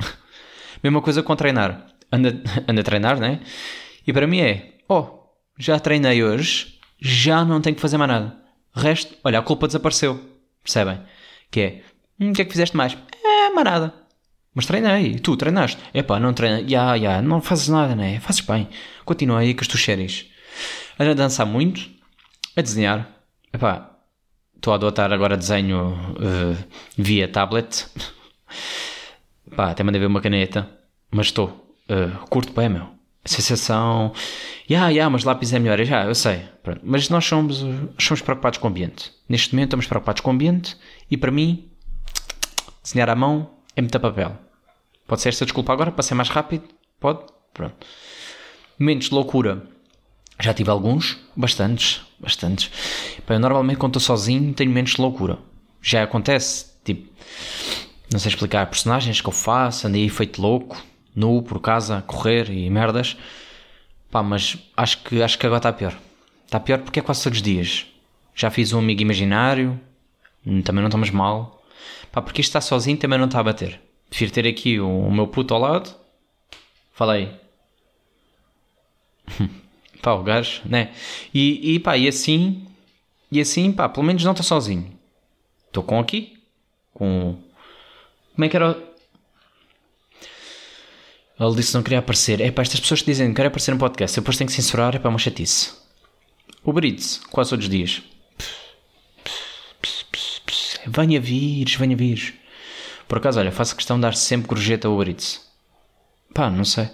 Mesma 0.81 0.99
coisa 0.99 1.21
com 1.21 1.35
treinar. 1.35 1.85
Anda, 2.11 2.41
anda 2.67 2.81
a 2.81 2.83
treinar, 2.83 3.19
né? 3.19 3.41
E 4.07 4.11
para 4.11 4.25
mim 4.25 4.39
é, 4.39 4.79
oh, 4.89 5.19
já 5.59 5.79
treinei 5.79 6.23
hoje, 6.23 6.79
já 6.99 7.45
não 7.45 7.61
tenho 7.61 7.75
que 7.75 7.81
fazer 7.81 7.97
mais 7.97 8.09
nada. 8.09 8.35
Resto, 8.73 9.15
olha, 9.23 9.37
a 9.37 9.43
culpa 9.43 9.67
desapareceu. 9.67 10.19
Percebem? 10.63 10.99
Que 11.51 11.61
é, 11.61 11.81
hum, 12.19 12.31
o 12.31 12.33
que 12.33 12.41
é 12.41 12.45
que 12.45 12.51
fizeste 12.51 12.75
mais? 12.75 12.97
É, 13.23 13.51
mais 13.51 13.65
nada. 13.65 14.04
Mas 14.55 14.65
treinei. 14.65 15.19
Tu 15.19 15.35
treinaste? 15.35 15.77
Epá, 15.93 16.17
não 16.17 16.33
treinei. 16.33 16.65
Ya, 16.73 16.95
ya, 16.95 17.21
não 17.21 17.41
fazes 17.41 17.67
nada, 17.67 17.93
né? 17.93 18.21
Fazes 18.21 18.39
bem. 18.39 18.69
Continua 19.03 19.39
aí 19.39 19.53
com 19.53 19.61
as 19.61 19.67
tuas 19.67 19.83
séries. 19.83 20.27
A 20.97 21.13
dançar 21.13 21.45
muito. 21.45 21.89
A 22.55 22.61
desenhar. 22.61 23.05
Epá, 23.53 23.91
estou 24.55 24.71
a 24.71 24.77
adotar 24.77 25.11
agora 25.11 25.35
desenho 25.35 25.89
uh, 25.89 26.57
via 26.97 27.27
tablet. 27.27 27.85
Pá, 29.55 29.71
até 29.71 29.83
mandei 29.83 29.99
ver 29.99 30.07
uma 30.07 30.21
caneta. 30.21 30.69
Mas 31.11 31.27
estou. 31.27 31.75
Uh, 31.89 32.25
curto 32.27 32.53
bem, 32.53 32.69
meu. 32.69 32.83
A 33.25 33.27
sensação. 33.27 34.13
Ya, 34.71 34.87
ya, 34.87 35.09
mas 35.09 35.25
lápis 35.25 35.51
é 35.51 35.59
melhor. 35.59 35.83
Já, 35.83 36.05
eu 36.05 36.15
sei. 36.15 36.43
Pronto. 36.63 36.79
Mas 36.81 37.09
nós 37.09 37.25
somos, 37.25 37.57
somos 37.99 38.21
preocupados 38.21 38.57
com 38.57 38.69
o 38.69 38.71
ambiente. 38.71 39.11
Neste 39.27 39.53
momento 39.53 39.67
estamos 39.67 39.87
preocupados 39.87 40.21
com 40.21 40.31
o 40.31 40.33
ambiente. 40.33 40.77
E 41.11 41.17
para 41.17 41.29
mim, 41.29 41.69
desenhar 42.81 43.09
à 43.09 43.15
mão 43.15 43.51
é 43.75 43.81
muito 43.81 43.99
papel. 43.99 44.44
Pode 45.07 45.21
ser 45.21 45.29
esta 45.29 45.45
desculpa 45.45 45.71
agora 45.71 45.91
para 45.91 46.03
ser 46.03 46.15
mais 46.15 46.29
rápido? 46.29 46.63
Pode? 46.99 47.19
Pronto. 47.53 47.75
Momentos 48.79 49.09
de 49.09 49.15
loucura. 49.15 49.63
Já 50.39 50.53
tive 50.53 50.69
alguns, 50.69 51.17
bastantes, 51.35 52.01
bastantes. 52.19 52.69
eu 53.27 53.39
normalmente 53.39 53.77
quando 53.77 53.97
estou 53.97 54.15
sozinho 54.15 54.53
tenho 54.53 54.69
momentos 54.69 54.93
de 54.93 55.01
loucura. 55.01 55.39
Já 55.81 56.03
acontece, 56.03 56.65
tipo, 56.83 57.09
não 58.11 58.19
sei 58.19 58.29
explicar 58.29 58.65
personagens 58.67 59.21
que 59.21 59.27
eu 59.27 59.31
faço, 59.31 59.87
andei 59.87 60.09
feito 60.09 60.41
louco, 60.41 60.75
nu 61.15 61.41
por 61.41 61.61
casa, 61.61 62.03
correr 62.05 62.49
e 62.49 62.69
merdas. 62.69 63.15
Pá, 64.11 64.21
mas 64.21 64.57
acho 64.75 65.03
que, 65.03 65.21
acho 65.21 65.37
que 65.39 65.45
agora 65.45 65.59
está 65.59 65.71
pior. 65.71 65.97
Está 66.45 66.59
pior 66.59 66.79
porque 66.79 66.99
é 66.99 67.03
quase 67.03 67.23
todos 67.23 67.37
os 67.37 67.43
dias. 67.43 67.85
Já 68.33 68.49
fiz 68.49 68.73
um 68.73 68.79
amigo 68.79 69.01
imaginário, 69.01 69.79
também 70.63 70.81
não 70.81 70.87
estamos 70.87 71.09
mal. 71.11 71.63
Pá, 72.11 72.21
porque 72.21 72.41
isto 72.41 72.49
está 72.49 72.61
sozinho 72.61 72.97
também 72.97 73.17
não 73.17 73.25
está 73.25 73.39
a 73.39 73.43
bater. 73.43 73.79
Prefiro 74.09 74.31
ter 74.31 74.47
aqui 74.47 74.79
o, 74.79 75.07
o 75.07 75.11
meu 75.11 75.27
puto 75.27 75.53
ao 75.53 75.59
lado. 75.59 75.95
Falei. 76.93 77.31
pá, 80.01 80.13
o 80.13 80.23
gajo, 80.23 80.61
né? 80.65 80.93
E, 81.33 81.75
e 81.75 81.79
pá, 81.79 81.97
e 81.97 82.07
assim. 82.07 82.65
E 83.31 83.41
assim, 83.41 83.71
pá, 83.71 83.89
pelo 83.89 84.05
menos 84.05 84.23
não 84.23 84.31
estou 84.31 84.45
sozinho. 84.45 84.97
Estou 85.67 85.83
com 85.83 85.99
aqui. 85.99 86.37
Com. 86.93 87.37
Como 88.33 88.45
é 88.45 88.49
que 88.49 88.55
era. 88.55 88.77
Ele 91.37 91.55
disse 91.55 91.73
não 91.73 91.83
queria 91.83 91.99
aparecer. 91.99 92.39
É 92.39 92.49
pá, 92.51 92.61
estas 92.61 92.79
pessoas 92.79 93.01
que 93.01 93.07
dizem 93.07 93.29
que 93.29 93.35
querem 93.35 93.47
aparecer 93.47 93.71
no 93.71 93.79
podcast, 93.79 94.19
depois 94.19 94.37
tenho 94.37 94.47
que 94.47 94.55
censurar, 94.55 94.95
é 94.95 94.99
pá, 94.99 95.09
uma 95.09 95.19
chatice. 95.19 95.73
O 96.63 96.71
Brits, 96.71 97.17
quase 97.29 97.49
todos 97.49 97.65
os 97.65 97.69
dias. 97.69 98.01
Venha 100.87 101.19
vires, 101.19 101.75
venha 101.75 101.95
vires. 101.95 102.33
Por 103.07 103.17
acaso, 103.17 103.39
olha, 103.39 103.51
faço 103.51 103.75
questão 103.75 103.97
de 103.97 104.01
dar 104.01 104.15
sempre 104.15 104.47
gorjeta 104.47 104.87
ao 104.87 104.93
Uber. 104.95 105.15
Pá, 106.33 106.49
não 106.49 106.65
sei. 106.65 106.89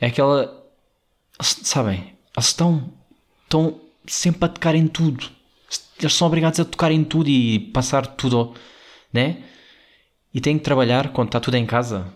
É 0.00 0.06
aquela. 0.06 0.62
Sabem? 1.40 2.16
Eles 2.36 2.46
estão, 2.48 2.92
estão 3.44 3.80
sempre 4.06 4.44
a 4.44 4.48
tocar 4.48 4.74
em 4.74 4.86
tudo. 4.86 5.30
Eles 5.98 6.14
são 6.14 6.26
obrigados 6.26 6.58
a 6.58 6.64
tocar 6.64 6.90
em 6.90 7.04
tudo 7.04 7.28
e 7.28 7.58
passar 7.58 8.06
tudo, 8.06 8.54
né? 9.12 9.42
e 10.34 10.40
tenho 10.40 10.58
que 10.58 10.64
trabalhar 10.64 11.08
quando 11.08 11.28
está 11.28 11.40
tudo 11.40 11.56
em 11.56 11.66
casa. 11.66 12.06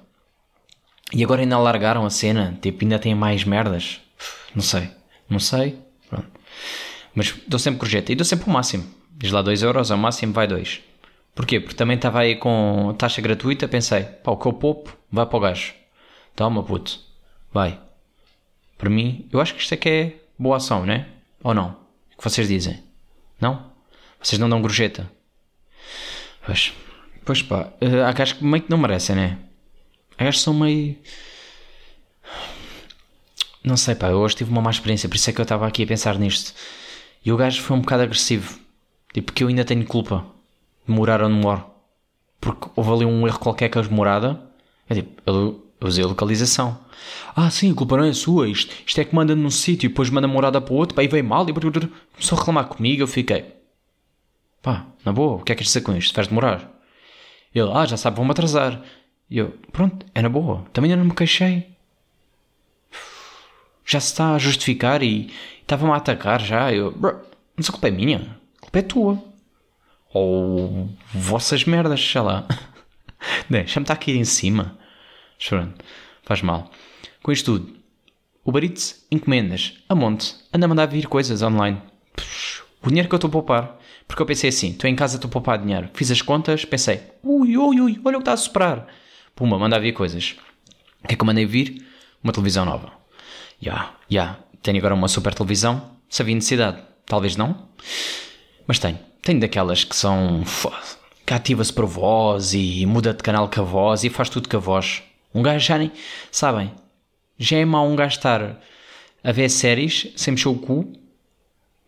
E 1.12 1.22
agora 1.22 1.42
ainda 1.42 1.56
alargaram 1.56 2.04
a 2.04 2.10
cena, 2.10 2.58
tipo, 2.60 2.84
ainda 2.84 2.98
tem 2.98 3.14
mais 3.14 3.44
merdas. 3.44 4.00
Não 4.54 4.62
sei, 4.62 4.90
não 5.28 5.38
sei. 5.38 5.78
Pronto. 6.08 6.28
Mas 7.14 7.34
dou 7.46 7.58
sempre 7.58 7.80
gorjeta 7.80 8.12
e 8.12 8.16
dou 8.16 8.24
sempre 8.24 8.48
o 8.48 8.52
máximo. 8.52 8.86
Diz 9.12 9.30
lá 9.30 9.42
2 9.42 9.62
euros, 9.62 9.90
ao 9.90 9.98
máximo 9.98 10.32
vai 10.32 10.46
2. 10.46 10.80
Porquê? 11.36 11.60
Porque 11.60 11.76
também 11.76 11.96
estava 11.96 12.20
aí 12.20 12.34
com 12.34 12.94
taxa 12.96 13.20
gratuita, 13.20 13.68
pensei, 13.68 14.04
pá, 14.04 14.30
o 14.32 14.38
que 14.38 14.46
eu 14.46 14.54
poupo 14.54 14.96
vai 15.12 15.26
para 15.26 15.36
o 15.36 15.40
gajo. 15.40 15.74
Toma, 16.34 16.62
puto, 16.62 16.98
vai. 17.52 17.78
Para 18.78 18.88
mim, 18.88 19.28
eu 19.30 19.38
acho 19.38 19.54
que 19.54 19.60
isto 19.60 19.74
é 19.74 19.76
que 19.76 19.88
é 19.88 20.16
boa 20.38 20.56
ação, 20.56 20.86
né? 20.86 21.06
Ou 21.42 21.52
não? 21.52 21.76
O 22.14 22.16
que 22.16 22.24
vocês 22.24 22.48
dizem? 22.48 22.82
Não? 23.38 23.70
Vocês 24.18 24.38
não 24.38 24.48
dão 24.48 24.62
gorjeta? 24.62 25.12
Pois, 26.46 26.72
pois 27.22 27.42
pá, 27.42 27.70
uh, 27.82 28.04
há 28.06 28.12
gajos 28.12 28.38
que 28.38 28.44
meio 28.44 28.62
que 28.62 28.70
não 28.70 28.78
merecem, 28.78 29.14
né? 29.14 29.38
Há 30.16 30.24
gajos 30.24 30.40
que 30.40 30.44
são 30.44 30.54
meio. 30.54 30.96
Não 33.62 33.76
sei, 33.76 33.94
pá, 33.94 34.08
eu 34.08 34.20
hoje 34.20 34.36
tive 34.36 34.50
uma 34.50 34.62
má 34.62 34.70
experiência, 34.70 35.06
por 35.06 35.16
isso 35.16 35.28
é 35.28 35.34
que 35.34 35.40
eu 35.40 35.42
estava 35.42 35.66
aqui 35.66 35.82
a 35.82 35.86
pensar 35.86 36.18
nisto. 36.18 36.54
E 37.22 37.30
o 37.30 37.36
gajo 37.36 37.60
foi 37.60 37.76
um 37.76 37.80
bocado 37.80 38.04
agressivo. 38.04 38.58
Tipo, 39.12 39.32
que 39.34 39.44
eu 39.44 39.48
ainda 39.48 39.66
tenho 39.66 39.84
culpa 39.84 40.35
de 40.86 40.92
morar 40.92 41.22
onde 41.22 41.34
moro. 41.34 41.64
Porque 42.40 42.68
houve 42.76 42.90
ali 42.90 43.04
um 43.04 43.26
erro 43.26 43.38
qualquer 43.38 43.68
com 43.68 43.78
a 43.78 43.82
morada. 43.84 44.40
É 44.88 44.94
tipo, 44.94 45.22
eu 45.26 45.66
usei 45.80 46.04
a 46.04 46.06
localização. 46.06 46.78
Ah, 47.34 47.50
sim, 47.50 47.70
a 47.70 47.74
culpa 47.74 47.96
não 47.96 48.04
é 48.04 48.12
sua. 48.12 48.48
Isto, 48.48 48.74
isto 48.86 49.00
é 49.00 49.04
que 49.04 49.14
manda 49.14 49.34
num 49.34 49.50
sítio 49.50 49.86
e 49.86 49.88
depois 49.88 50.10
manda 50.10 50.28
morada 50.28 50.60
para 50.60 50.72
o 50.72 50.76
outro. 50.76 50.94
Pá, 50.94 51.02
aí 51.02 51.08
veio 51.08 51.24
mal 51.24 51.48
e 51.48 51.52
começou 51.52 52.36
a 52.36 52.38
reclamar 52.38 52.66
comigo. 52.68 53.02
Eu 53.02 53.06
fiquei, 53.06 53.44
pá, 54.62 54.86
na 55.04 55.12
boa, 55.12 55.36
o 55.36 55.42
que 55.42 55.52
é 55.52 55.54
que 55.54 55.58
queres 55.58 55.68
dizer 55.68 55.82
com 55.82 55.96
isto? 55.96 56.14
Vais 56.14 56.28
demorar? 56.28 56.70
Ele, 57.54 57.70
ah, 57.72 57.86
já 57.86 57.96
sabe, 57.96 58.16
vão-me 58.16 58.30
atrasar. 58.30 58.82
E 59.30 59.38
eu, 59.38 59.54
pronto, 59.72 60.06
é 60.14 60.22
na 60.22 60.28
boa. 60.28 60.64
Também 60.72 60.90
ainda 60.90 61.02
não 61.02 61.10
me 61.10 61.16
queixei. 61.16 61.66
Já 63.84 64.00
se 64.00 64.12
está 64.12 64.34
a 64.34 64.38
justificar 64.38 65.02
e 65.02 65.30
estava-me 65.62 65.92
a 65.92 65.96
atacar 65.96 66.40
já. 66.40 66.72
Eu, 66.72 66.92
bro, 66.92 67.20
mas 67.56 67.68
a 67.68 67.72
culpa 67.72 67.88
é 67.88 67.90
minha. 67.90 68.36
A 68.58 68.60
culpa 68.60 68.78
é 68.78 68.82
tua. 68.82 69.35
Ou 70.18 70.88
vossas 71.12 71.66
merdas, 71.66 72.00
sei 72.00 72.22
lá. 72.22 72.46
Deixa-me 73.50 73.84
estar 73.84 73.92
aqui 73.92 74.12
em 74.12 74.24
cima. 74.24 74.78
Chorando. 75.38 75.74
Faz 76.22 76.40
mal. 76.40 76.70
Com 77.22 77.32
isto 77.32 77.58
tudo, 77.58 77.76
o 78.42 78.50
Baritz 78.50 79.06
encomendas 79.10 79.74
a 79.86 79.94
monte, 79.94 80.34
anda 80.50 80.64
a 80.64 80.68
mandar 80.68 80.86
vir 80.86 81.06
coisas 81.06 81.42
online. 81.42 81.82
Puxa, 82.14 82.62
o 82.82 82.88
dinheiro 82.88 83.10
que 83.10 83.14
eu 83.14 83.18
estou 83.18 83.28
a 83.28 83.32
poupar. 83.32 83.78
Porque 84.08 84.22
eu 84.22 84.26
pensei 84.26 84.48
assim, 84.48 84.70
estou 84.70 84.88
em 84.88 84.96
casa, 84.96 85.16
estou 85.16 85.28
a 85.28 85.32
poupar 85.32 85.58
dinheiro. 85.58 85.90
Fiz 85.92 86.10
as 86.10 86.22
contas, 86.22 86.64
pensei, 86.64 87.02
ui, 87.22 87.58
ui, 87.58 87.80
ui, 87.80 88.00
olha 88.02 88.16
o 88.16 88.20
que 88.20 88.22
está 88.22 88.32
a 88.32 88.36
soprar. 88.38 88.86
Pumba, 89.34 89.58
manda 89.58 89.78
vir 89.78 89.92
coisas. 89.92 90.34
O 91.04 91.08
que 91.08 91.12
é 91.12 91.16
que 91.16 91.22
eu 91.22 91.26
mandei 91.26 91.44
vir? 91.44 91.86
Uma 92.24 92.32
televisão 92.32 92.64
nova. 92.64 92.90
Já, 93.60 93.72
yeah, 93.72 93.84
já. 93.84 93.94
Yeah. 94.10 94.38
Tenho 94.62 94.78
agora 94.78 94.94
uma 94.94 95.08
super 95.08 95.34
televisão. 95.34 95.90
Se 96.08 96.22
havia 96.22 96.34
necessidade, 96.34 96.82
talvez 97.04 97.36
não. 97.36 97.68
Mas 98.66 98.78
tenho. 98.78 98.98
Tenho 99.26 99.40
daquelas 99.40 99.82
que 99.82 99.96
são. 99.96 100.44
que 101.26 101.34
ativa-se 101.34 101.72
por 101.72 101.84
voz 101.84 102.54
e 102.54 102.86
muda 102.86 103.12
de 103.12 103.24
canal 103.24 103.50
com 103.50 103.60
a 103.60 103.64
voz 103.64 104.04
e 104.04 104.08
faz 104.08 104.28
tudo 104.28 104.48
com 104.48 104.56
a 104.56 104.60
voz. 104.60 105.02
Um 105.34 105.42
gajo 105.42 105.66
já 105.66 105.76
nem. 105.76 105.90
Sabem? 106.30 106.72
Já 107.36 107.56
é 107.56 107.64
mau 107.64 107.88
um 107.88 107.96
gajo 107.96 108.18
estar 108.18 108.62
a 109.24 109.32
ver 109.32 109.48
séries 109.48 110.12
sem 110.14 110.30
mexer 110.30 110.48
o 110.48 110.54
cu. 110.54 110.92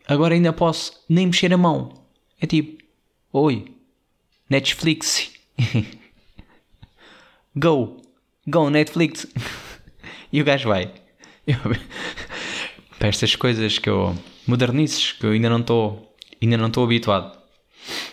Agora 0.09 0.35
ainda 0.35 0.53
posso 0.53 1.01
nem 1.09 1.29
mexer 1.29 1.55
a 1.55 1.57
mão. 1.57 2.03
É 2.41 2.47
tipo: 2.47 2.83
Oi, 3.33 3.73
Netflix. 4.51 5.31
Go, 7.55 8.03
go 8.49 8.69
Netflix. 8.69 9.29
e 10.33 10.43
o 10.43 10.45
gajo 10.45 10.71
vai. 10.71 10.93
para 12.99 13.09
estas 13.09 13.37
coisas 13.37 13.79
que 13.79 13.89
eu. 13.89 14.17
modernices 14.45 15.13
que 15.13 15.25
eu 15.25 15.31
ainda 15.31 15.49
não 15.49 15.61
estou. 15.61 16.08
Ainda 16.43 16.57
não 16.57 16.69
estou 16.69 16.85
habituado. 16.85 17.39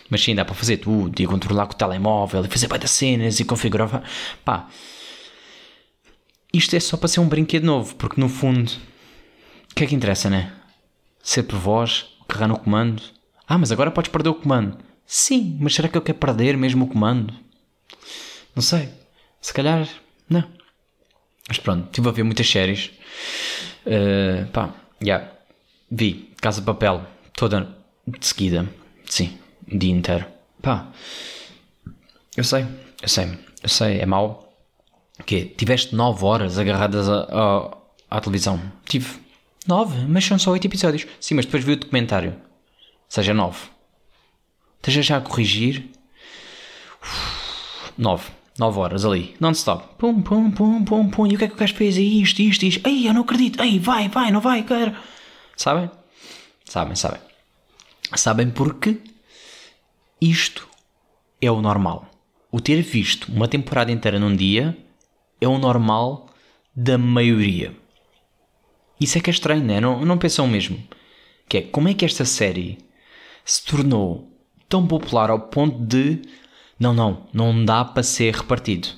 Mas 0.08 0.22
sim, 0.22 0.34
dá 0.34 0.44
para 0.44 0.54
fazer 0.54 0.78
tudo 0.78 1.20
e 1.20 1.26
controlar 1.26 1.66
com 1.66 1.72
o 1.72 1.76
telemóvel 1.76 2.44
e 2.44 2.48
fazer 2.48 2.68
das 2.68 2.90
cenas 2.90 3.40
e 3.40 3.44
configurar. 3.44 4.02
Pá, 4.44 4.68
isto 6.52 6.74
é 6.74 6.80
só 6.80 6.96
para 6.96 7.08
ser 7.08 7.20
um 7.20 7.28
brinquedo 7.28 7.64
novo, 7.64 7.94
porque 7.96 8.20
no 8.20 8.28
fundo, 8.28 8.70
o 9.70 9.74
que 9.74 9.84
é 9.84 9.86
que 9.86 9.94
interessa, 9.94 10.30
né? 10.30 10.52
Ser 11.22 11.42
por 11.42 11.58
voz, 11.58 12.06
carregar 12.28 12.48
no 12.48 12.58
comando. 12.58 13.02
Ah, 13.46 13.58
mas 13.58 13.72
agora 13.72 13.90
podes 13.90 14.10
perder 14.10 14.30
o 14.30 14.34
comando. 14.34 14.78
Sim, 15.06 15.58
mas 15.60 15.74
será 15.74 15.88
que 15.88 15.96
eu 15.96 16.02
quero 16.02 16.18
perder 16.18 16.56
mesmo 16.56 16.84
o 16.84 16.88
comando? 16.88 17.34
Não 18.54 18.62
sei. 18.62 18.88
Se 19.40 19.52
calhar, 19.52 19.88
não. 20.28 20.44
Mas 21.48 21.58
pronto, 21.58 21.86
estive 21.86 22.08
a 22.08 22.12
ver 22.12 22.22
muitas 22.22 22.48
séries. 22.48 22.90
Uh, 23.86 24.46
pá, 24.52 24.74
já. 25.00 25.06
Yeah. 25.06 25.32
Vi 25.88 26.32
Casa 26.40 26.60
de 26.60 26.66
Papel 26.66 27.06
toda 27.34 27.75
de 28.06 28.26
seguida. 28.26 28.68
Sim, 29.06 29.36
o 29.70 29.78
dia 29.78 29.92
inteiro. 29.92 30.26
Pá, 30.62 30.88
eu 32.36 32.44
sei, 32.44 32.66
eu 33.02 33.08
sei, 33.08 33.38
eu 33.62 33.68
sei, 33.68 34.00
é 34.00 34.06
mau 34.06 34.46
que 35.24 35.46
tiveste 35.46 35.94
9 35.94 36.24
horas 36.24 36.58
agarradas 36.58 37.08
a, 37.08 37.26
a, 38.10 38.16
à 38.16 38.20
televisão. 38.20 38.60
Tive 38.86 39.18
9, 39.66 40.06
mas 40.06 40.24
são 40.24 40.38
só 40.38 40.50
8 40.50 40.66
episódios. 40.66 41.06
Sim, 41.20 41.34
mas 41.34 41.46
depois 41.46 41.64
vi 41.64 41.72
o 41.72 41.76
documentário. 41.76 42.36
Seja 43.08 43.32
9. 43.32 43.58
Esteja 44.76 45.02
já 45.02 45.16
a 45.16 45.20
corrigir. 45.20 45.90
9. 47.96 48.30
9 48.58 48.78
horas 48.78 49.04
ali, 49.04 49.36
non-stop. 49.38 49.96
Pum, 49.98 50.22
pum, 50.22 50.50
pum, 50.50 50.84
pum, 50.84 51.10
pum. 51.10 51.26
E 51.26 51.34
o 51.34 51.38
que 51.38 51.44
é 51.44 51.48
que 51.48 51.54
o 51.54 51.58
gajo 51.58 51.74
fez? 51.74 51.96
Isto, 51.96 52.40
isto, 52.40 52.64
isto. 52.64 52.88
Ei, 52.88 53.06
eu 53.06 53.12
não 53.12 53.22
acredito. 53.22 53.62
Ei, 53.62 53.78
vai, 53.78 54.08
vai, 54.08 54.30
não 54.30 54.40
vai, 54.40 54.62
quero. 54.62 54.96
Sabem? 55.56 55.90
Sabem, 56.64 56.96
sabem. 56.96 57.20
Sabem 58.14 58.50
porque 58.50 58.98
isto 60.20 60.68
é 61.40 61.50
o 61.50 61.60
normal. 61.60 62.10
O 62.50 62.60
ter 62.60 62.80
visto 62.82 63.30
uma 63.32 63.48
temporada 63.48 63.92
inteira 63.92 64.18
num 64.18 64.34
dia 64.34 64.76
é 65.40 65.48
o 65.48 65.58
normal 65.58 66.28
da 66.74 66.96
maioria. 66.96 67.74
Isso 69.00 69.18
é 69.18 69.20
que 69.20 69.28
é 69.28 69.32
estranho, 69.32 69.64
né? 69.64 69.80
não, 69.80 70.04
não 70.04 70.18
pensam 70.18 70.46
mesmo? 70.46 70.82
Que 71.48 71.58
é 71.58 71.62
como 71.62 71.88
é 71.88 71.94
que 71.94 72.04
esta 72.04 72.24
série 72.24 72.78
se 73.44 73.64
tornou 73.64 74.32
tão 74.68 74.86
popular 74.86 75.30
ao 75.30 75.40
ponto 75.40 75.78
de 75.78 76.22
não, 76.78 76.92
não, 76.92 77.26
não 77.32 77.64
dá 77.64 77.84
para 77.84 78.02
ser 78.02 78.34
repartido. 78.34 78.88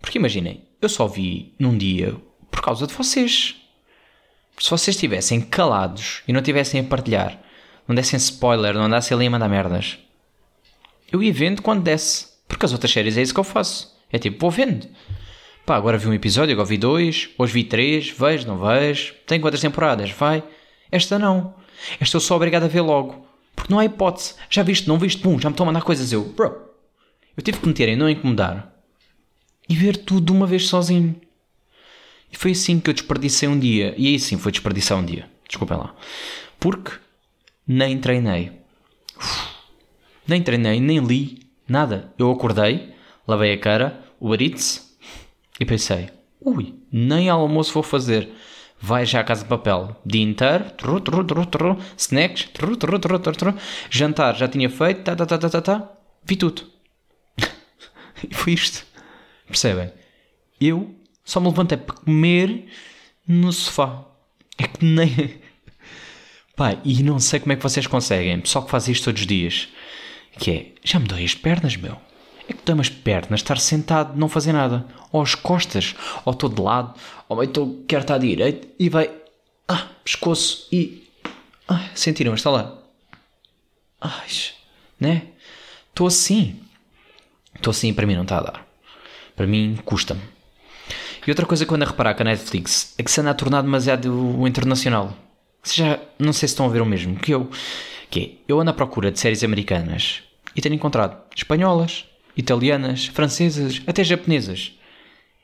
Porque 0.00 0.18
imaginem, 0.18 0.64
eu 0.80 0.88
só 0.88 1.06
vi 1.06 1.54
num 1.58 1.76
dia 1.76 2.14
por 2.50 2.60
causa 2.62 2.86
de 2.86 2.94
vocês. 2.94 3.56
Se 4.58 4.70
vocês 4.70 4.96
estivessem 4.96 5.40
calados 5.40 6.22
e 6.26 6.32
não 6.32 6.40
estivessem 6.40 6.80
a 6.80 6.84
partilhar, 6.84 7.40
não 7.86 7.94
dessem 7.94 8.16
spoiler, 8.16 8.74
não 8.74 8.84
andassem 8.84 9.14
ali 9.14 9.26
a 9.26 9.30
mandar 9.30 9.48
merdas, 9.48 9.98
eu 11.10 11.22
ia 11.22 11.32
vendo 11.32 11.62
quando 11.62 11.82
desse. 11.82 12.36
Porque 12.48 12.64
as 12.64 12.72
outras 12.72 12.92
séries 12.92 13.16
é 13.16 13.22
isso 13.22 13.34
que 13.34 13.40
eu 13.40 13.44
faço. 13.44 13.94
É 14.12 14.18
tipo, 14.18 14.38
vou 14.38 14.50
vendo. 14.50 14.88
Pá, 15.64 15.76
agora 15.76 15.98
vi 15.98 16.06
um 16.06 16.14
episódio, 16.14 16.52
agora 16.52 16.68
vi 16.68 16.78
dois, 16.78 17.28
hoje 17.36 17.52
vi 17.52 17.64
três, 17.64 18.10
vejo, 18.10 18.46
não 18.46 18.58
vejo. 18.58 19.14
Tem 19.26 19.40
quantas 19.40 19.60
temporadas? 19.60 20.10
Vai. 20.10 20.42
Esta 20.90 21.18
não. 21.18 21.54
Esta 22.00 22.16
eu 22.16 22.20
sou 22.20 22.36
obrigado 22.36 22.64
a 22.64 22.68
ver 22.68 22.80
logo. 22.80 23.26
Porque 23.54 23.72
não 23.72 23.80
há 23.80 23.84
hipótese. 23.84 24.34
Já 24.48 24.62
viste, 24.62 24.86
não 24.86 24.98
viste, 24.98 25.20
pum, 25.20 25.40
já 25.40 25.48
me 25.48 25.54
estão 25.54 25.64
a 25.64 25.66
mandar 25.68 25.82
coisas. 25.82 26.12
Eu, 26.12 26.24
bro, 26.24 26.54
eu 27.36 27.42
tive 27.42 27.58
que 27.58 27.66
meter 27.66 27.88
em 27.88 27.96
não 27.96 28.08
incomodar 28.08 28.72
e 29.68 29.74
ver 29.74 29.96
tudo 29.96 30.26
de 30.26 30.32
uma 30.32 30.46
vez 30.46 30.68
sozinho. 30.68 31.20
E 32.32 32.36
foi 32.36 32.52
assim 32.52 32.78
que 32.78 32.90
eu 32.90 32.94
desperdicei 32.94 33.48
um 33.48 33.58
dia. 33.58 33.94
E 33.96 34.06
aí 34.06 34.18
sim 34.20 34.38
foi 34.38 34.52
desperdiçar 34.52 34.98
um 34.98 35.04
dia. 35.04 35.28
Desculpem 35.48 35.76
lá. 35.76 35.94
Porque 36.60 36.92
nem 37.66 37.98
treinei. 37.98 38.52
Uf, 39.16 39.48
nem 40.26 40.42
treinei, 40.42 40.80
nem 40.80 40.98
li, 40.98 41.48
nada. 41.68 42.12
Eu 42.18 42.30
acordei, 42.30 42.94
lavei 43.26 43.52
a 43.52 43.58
cara, 43.58 44.04
o 44.20 44.34
Eats, 44.34 44.96
e 45.58 45.64
pensei, 45.64 46.10
ui, 46.40 46.74
nem 46.92 47.28
almoço 47.28 47.72
vou 47.72 47.82
fazer. 47.82 48.30
Vai 48.78 49.06
já 49.06 49.20
à 49.20 49.24
casa 49.24 49.42
de 49.42 49.48
papel. 49.48 49.96
Dia 50.04 50.22
inteiro, 50.22 50.70
tru, 50.70 51.00
tru, 51.00 51.24
tru, 51.24 51.46
tru, 51.46 51.78
snacks, 51.96 52.44
tru, 52.52 52.76
tru, 52.76 52.98
tru, 52.98 53.18
tru, 53.18 53.32
tru, 53.32 53.54
jantar 53.90 54.36
já 54.36 54.46
tinha 54.46 54.68
feito, 54.68 55.02
tá, 55.02 55.16
tá, 55.16 55.24
tá, 55.24 55.38
tá, 55.38 55.48
tá, 55.48 55.62
tá. 55.62 55.92
vi 56.24 56.36
tudo. 56.36 56.62
e 58.28 58.34
foi 58.34 58.52
isto. 58.52 58.86
Percebem? 59.46 59.92
Eu 60.60 60.94
só 61.24 61.40
me 61.40 61.48
levantei 61.48 61.78
para 61.78 61.96
comer 61.96 62.66
no 63.26 63.52
sofá. 63.52 64.04
É 64.58 64.66
que 64.66 64.84
nem. 64.84 65.40
Pai, 66.56 66.80
e 66.84 67.02
não 67.02 67.20
sei 67.20 67.38
como 67.38 67.52
é 67.52 67.56
que 67.56 67.62
vocês 67.62 67.86
conseguem, 67.86 68.40
pessoal 68.40 68.64
que 68.64 68.70
faz 68.70 68.88
isto 68.88 69.04
todos 69.04 69.20
os 69.20 69.26
dias. 69.26 69.68
Que 70.38 70.50
é, 70.50 70.66
já 70.82 70.98
me 70.98 71.06
dói 71.06 71.24
as 71.24 71.34
pernas, 71.34 71.76
meu 71.76 71.98
é 72.48 72.52
que 72.52 72.62
dá 72.64 72.80
as 72.80 72.88
pernas 72.88 73.40
estar 73.40 73.58
sentado, 73.58 74.16
não 74.16 74.28
fazer 74.28 74.52
nada. 74.52 74.86
Ou 75.10 75.22
as 75.22 75.34
costas, 75.34 75.94
ou 76.24 76.32
estou 76.32 76.48
de 76.48 76.60
lado, 76.60 76.94
ou 77.28 77.42
então 77.42 77.82
quero 77.88 78.02
estar 78.02 78.18
direito 78.18 78.68
e 78.78 78.88
vai. 78.88 79.10
Ah, 79.68 79.88
pescoço 80.04 80.68
e. 80.72 81.08
Ah, 81.68 81.88
sentiram? 81.94 82.34
Está 82.34 82.50
lá. 82.50 82.78
Ai, 84.00 84.28
né? 85.00 85.22
Estou 85.88 86.06
assim. 86.06 86.60
Estou 87.54 87.70
assim, 87.70 87.92
para 87.92 88.06
mim 88.06 88.14
não 88.14 88.22
está 88.22 88.38
a 88.38 88.42
dar. 88.42 88.66
Para 89.34 89.46
mim, 89.46 89.76
custa-me. 89.84 90.20
E 91.26 91.30
outra 91.30 91.46
coisa 91.46 91.66
que 91.66 91.72
eu 91.72 91.74
ando 91.74 91.84
a 91.84 91.88
reparar 91.88 92.14
com 92.14 92.22
a 92.22 92.26
Netflix 92.26 92.94
é 92.96 93.02
que 93.02 93.10
se 93.10 93.20
anda 93.20 93.30
a 93.30 93.34
tornar 93.34 93.62
demasiado 93.62 94.46
internacional. 94.46 95.16
Já, 95.74 95.98
não 96.18 96.32
sei 96.32 96.48
se 96.48 96.52
estão 96.52 96.66
a 96.66 96.68
ver 96.68 96.82
o 96.82 96.86
mesmo 96.86 97.16
que 97.16 97.32
eu. 97.32 97.50
Que 98.10 98.20
é, 98.20 98.30
eu 98.48 98.60
ando 98.60 98.70
à 98.70 98.74
procura 98.74 99.10
de 99.10 99.18
séries 99.18 99.42
americanas 99.42 100.22
e 100.54 100.60
tenho 100.60 100.74
encontrado 100.74 101.16
espanholas, 101.34 102.04
italianas, 102.36 103.06
francesas, 103.06 103.82
até 103.86 104.04
japonesas. 104.04 104.72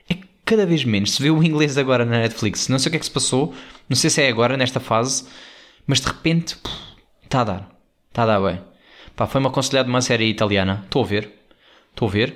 É 0.08 0.16
cada 0.44 0.64
vez 0.64 0.84
menos 0.84 1.12
se 1.12 1.22
vê 1.22 1.30
o 1.30 1.42
inglês 1.42 1.76
agora 1.76 2.04
na 2.04 2.20
Netflix. 2.20 2.68
Não 2.68 2.78
sei 2.78 2.88
o 2.88 2.90
que 2.90 2.96
é 2.96 3.00
que 3.00 3.06
se 3.06 3.10
passou, 3.10 3.54
não 3.88 3.96
sei 3.96 4.10
se 4.10 4.22
é 4.22 4.28
agora, 4.28 4.56
nesta 4.56 4.80
fase, 4.80 5.26
mas 5.86 6.00
de 6.00 6.06
repente 6.06 6.56
está 7.24 7.40
a 7.40 7.44
dar. 7.44 7.70
Está 8.08 8.22
a 8.22 8.26
dar 8.26 8.40
bem. 8.40 8.60
Pá, 9.16 9.26
foi-me 9.26 9.46
aconselhado 9.46 9.88
uma 9.88 10.00
série 10.00 10.26
italiana. 10.26 10.82
Estou 10.84 11.02
a 11.02 11.06
ver. 11.06 11.30
Estou 11.90 12.08
a 12.08 12.10
ver. 12.10 12.34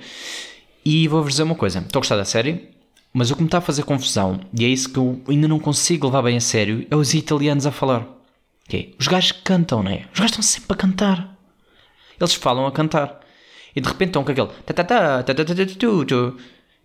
E 0.84 1.08
vou-vos 1.08 1.32
dizer 1.32 1.42
uma 1.42 1.54
coisa. 1.54 1.80
Estou 1.80 2.00
a 2.00 2.02
gostar 2.02 2.16
da 2.16 2.24
série, 2.24 2.68
mas 3.12 3.30
o 3.30 3.36
que 3.36 3.42
me 3.42 3.48
está 3.48 3.58
a 3.58 3.62
fazer 3.62 3.82
confusão, 3.84 4.40
e 4.52 4.64
é 4.64 4.68
isso 4.68 4.92
que 4.92 4.98
eu 4.98 5.22
ainda 5.28 5.48
não 5.48 5.58
consigo 5.58 6.06
levar 6.06 6.22
bem 6.22 6.36
a 6.36 6.40
sério, 6.40 6.86
é 6.90 6.96
os 6.96 7.14
italianos 7.14 7.66
a 7.66 7.72
falar. 7.72 8.06
É, 8.72 8.88
os 8.98 9.06
gajos 9.06 9.32
cantam, 9.32 9.82
não 9.82 9.90
é? 9.90 10.06
Os 10.12 10.18
gajos 10.18 10.32
estão 10.32 10.42
sempre 10.42 10.72
a 10.72 10.76
cantar. 10.76 11.38
Eles 12.20 12.34
falam 12.34 12.66
a 12.66 12.72
cantar. 12.72 13.20
E 13.74 13.80
de 13.80 13.88
repente 13.88 14.08
estão 14.08 14.24
com 14.24 14.32
aquele. 14.32 14.48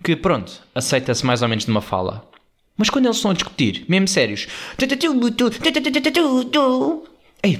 Que 0.04 0.16
pronto, 0.16 0.62
aceita-se 0.74 1.26
mais 1.26 1.42
ou 1.42 1.48
menos 1.48 1.66
de 1.66 1.72
uma 1.72 1.82
fala. 1.82 2.30
Mas 2.78 2.90
quando 2.90 3.06
eles 3.06 3.18
estão 3.18 3.32
a 3.32 3.34
discutir, 3.34 3.86
mesmo 3.88 4.08
sérios. 4.08 4.48
Ei, 7.44 7.60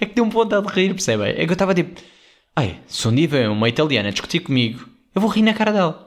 é 0.00 0.06
que 0.06 0.14
deu 0.14 0.24
um 0.24 0.30
vontade 0.30 0.66
de 0.66 0.72
rir, 0.72 0.90
percebem? 0.90 1.30
É 1.30 1.44
que 1.44 1.50
eu 1.50 1.52
estava 1.52 1.74
tipo. 1.74 2.00
Ai, 2.54 2.80
se 2.86 3.06
um 3.08 3.14
dia 3.14 3.28
vem 3.28 3.48
uma 3.48 3.68
italiana 3.68 4.10
discutir 4.10 4.40
comigo, 4.40 4.88
eu 5.14 5.20
vou 5.20 5.30
rir 5.30 5.42
na 5.42 5.54
cara 5.54 5.72
dela. 5.72 6.05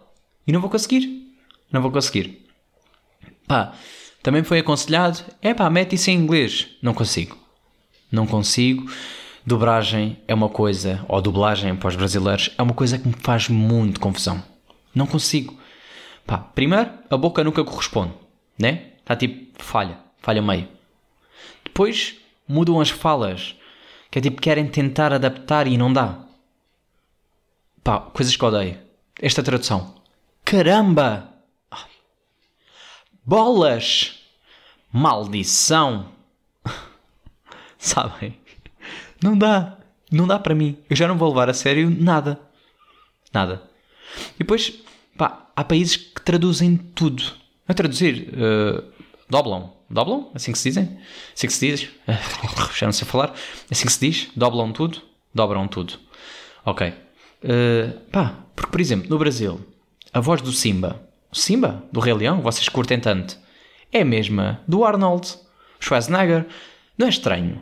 E 0.49 0.51
não 0.51 0.59
vou 0.59 0.69
conseguir. 0.71 1.31
Não 1.71 1.79
vou 1.79 1.91
conseguir. 1.91 2.43
Pá, 3.47 3.71
também 4.23 4.43
foi 4.43 4.57
aconselhado. 4.57 5.23
É 5.43 5.53
pá, 5.53 5.69
mete 5.69 5.93
isso 5.93 6.09
em 6.09 6.15
inglês. 6.15 6.69
Não 6.81 6.91
consigo. 6.91 7.37
Não 8.11 8.25
consigo. 8.25 8.91
Dobragem 9.45 10.17
é 10.27 10.33
uma 10.33 10.49
coisa, 10.49 11.05
ou 11.07 11.21
dublagem 11.21 11.75
para 11.75 11.89
os 11.89 11.95
brasileiros, 11.95 12.49
é 12.57 12.63
uma 12.63 12.73
coisa 12.73 12.97
que 12.97 13.07
me 13.07 13.13
faz 13.13 13.47
muito 13.47 13.99
confusão. 13.99 14.43
Não 14.93 15.05
consigo. 15.05 15.55
Pá, 16.25 16.39
primeiro, 16.39 16.89
a 17.11 17.15
boca 17.15 17.43
nunca 17.43 17.63
corresponde, 17.63 18.13
né? 18.57 18.93
Está 19.01 19.15
tipo, 19.15 19.63
falha, 19.63 19.99
falha 20.17 20.41
meio. 20.41 20.67
Depois, 21.63 22.15
mudam 22.47 22.81
as 22.81 22.89
falas, 22.89 23.55
que 24.09 24.17
é 24.17 24.21
tipo, 24.23 24.41
querem 24.41 24.65
tentar 24.65 25.13
adaptar 25.13 25.67
e 25.67 25.77
não 25.77 25.93
dá. 25.93 26.17
Pá, 27.83 27.99
coisas 27.99 28.35
que 28.35 28.43
odeio. 28.43 28.79
Esta 29.21 29.43
tradução. 29.43 29.98
Caramba! 30.49 31.31
Bolas! 33.23 34.19
Maldição! 34.91 36.09
Sabem? 37.77 38.35
Não 39.21 39.37
dá. 39.37 39.77
Não 40.11 40.25
dá 40.25 40.39
para 40.39 40.55
mim. 40.55 40.75
Eu 40.89 40.95
já 40.95 41.07
não 41.07 41.19
vou 41.19 41.29
levar 41.29 41.51
a 41.51 41.53
sério 41.53 41.87
nada. 41.87 42.41
Nada. 43.31 43.61
E 44.33 44.39
depois, 44.39 44.73
pá, 45.15 45.51
há 45.55 45.63
países 45.63 45.97
que 45.97 46.19
traduzem 46.19 46.77
tudo. 46.77 47.21
A 47.67 47.73
traduzir, 47.75 48.33
uh, 48.33 48.91
doblam. 49.29 49.71
Doblam? 49.87 50.31
Assim 50.33 50.51
que 50.51 50.57
se 50.57 50.69
dizem? 50.69 50.99
Assim 51.31 51.45
que 51.45 51.53
se 51.53 51.67
diz? 51.67 51.89
já 52.75 52.87
não 52.87 52.93
sei 52.93 53.07
falar. 53.07 53.35
Assim 53.69 53.85
que 53.85 53.93
se 53.93 53.99
diz? 53.99 54.31
Doblam 54.35 54.71
tudo? 54.71 54.99
Dobram 55.31 55.67
tudo. 55.67 55.99
Ok. 56.65 56.87
Uh, 56.87 57.99
pá, 58.11 58.45
porque, 58.55 58.71
por 58.71 58.81
exemplo, 58.81 59.07
no 59.11 59.19
Brasil, 59.19 59.63
a 60.13 60.19
voz 60.19 60.41
do 60.41 60.51
Simba, 60.51 61.01
Simba, 61.31 61.83
do 61.91 61.99
Rei 61.99 62.13
Leão, 62.13 62.41
vocês 62.41 62.67
curtem 62.67 62.99
tanto, 62.99 63.37
é 63.91 64.01
a 64.01 64.05
mesma 64.05 64.61
do 64.67 64.83
Arnold 64.83 65.37
Schwarzenegger. 65.79 66.45
Não 66.97 67.07
é 67.07 67.09
estranho? 67.09 67.61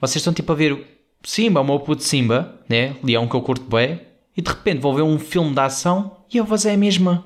Vocês 0.00 0.16
estão 0.16 0.32
tipo 0.32 0.52
a 0.52 0.54
ver 0.54 0.86
Simba, 1.22 1.60
o 1.60 1.64
meu 1.64 1.80
puto 1.80 2.02
Simba, 2.02 2.60
né? 2.68 2.96
Leão 3.02 3.26
que 3.26 3.34
eu 3.34 3.42
curto 3.42 3.64
bem, 3.64 4.00
e 4.36 4.42
de 4.42 4.50
repente 4.50 4.80
vou 4.80 4.94
ver 4.94 5.02
um 5.02 5.18
filme 5.18 5.54
de 5.54 5.60
ação 5.60 6.18
e 6.32 6.38
a 6.38 6.42
voz 6.42 6.64
é 6.64 6.74
a 6.74 6.76
mesma. 6.76 7.24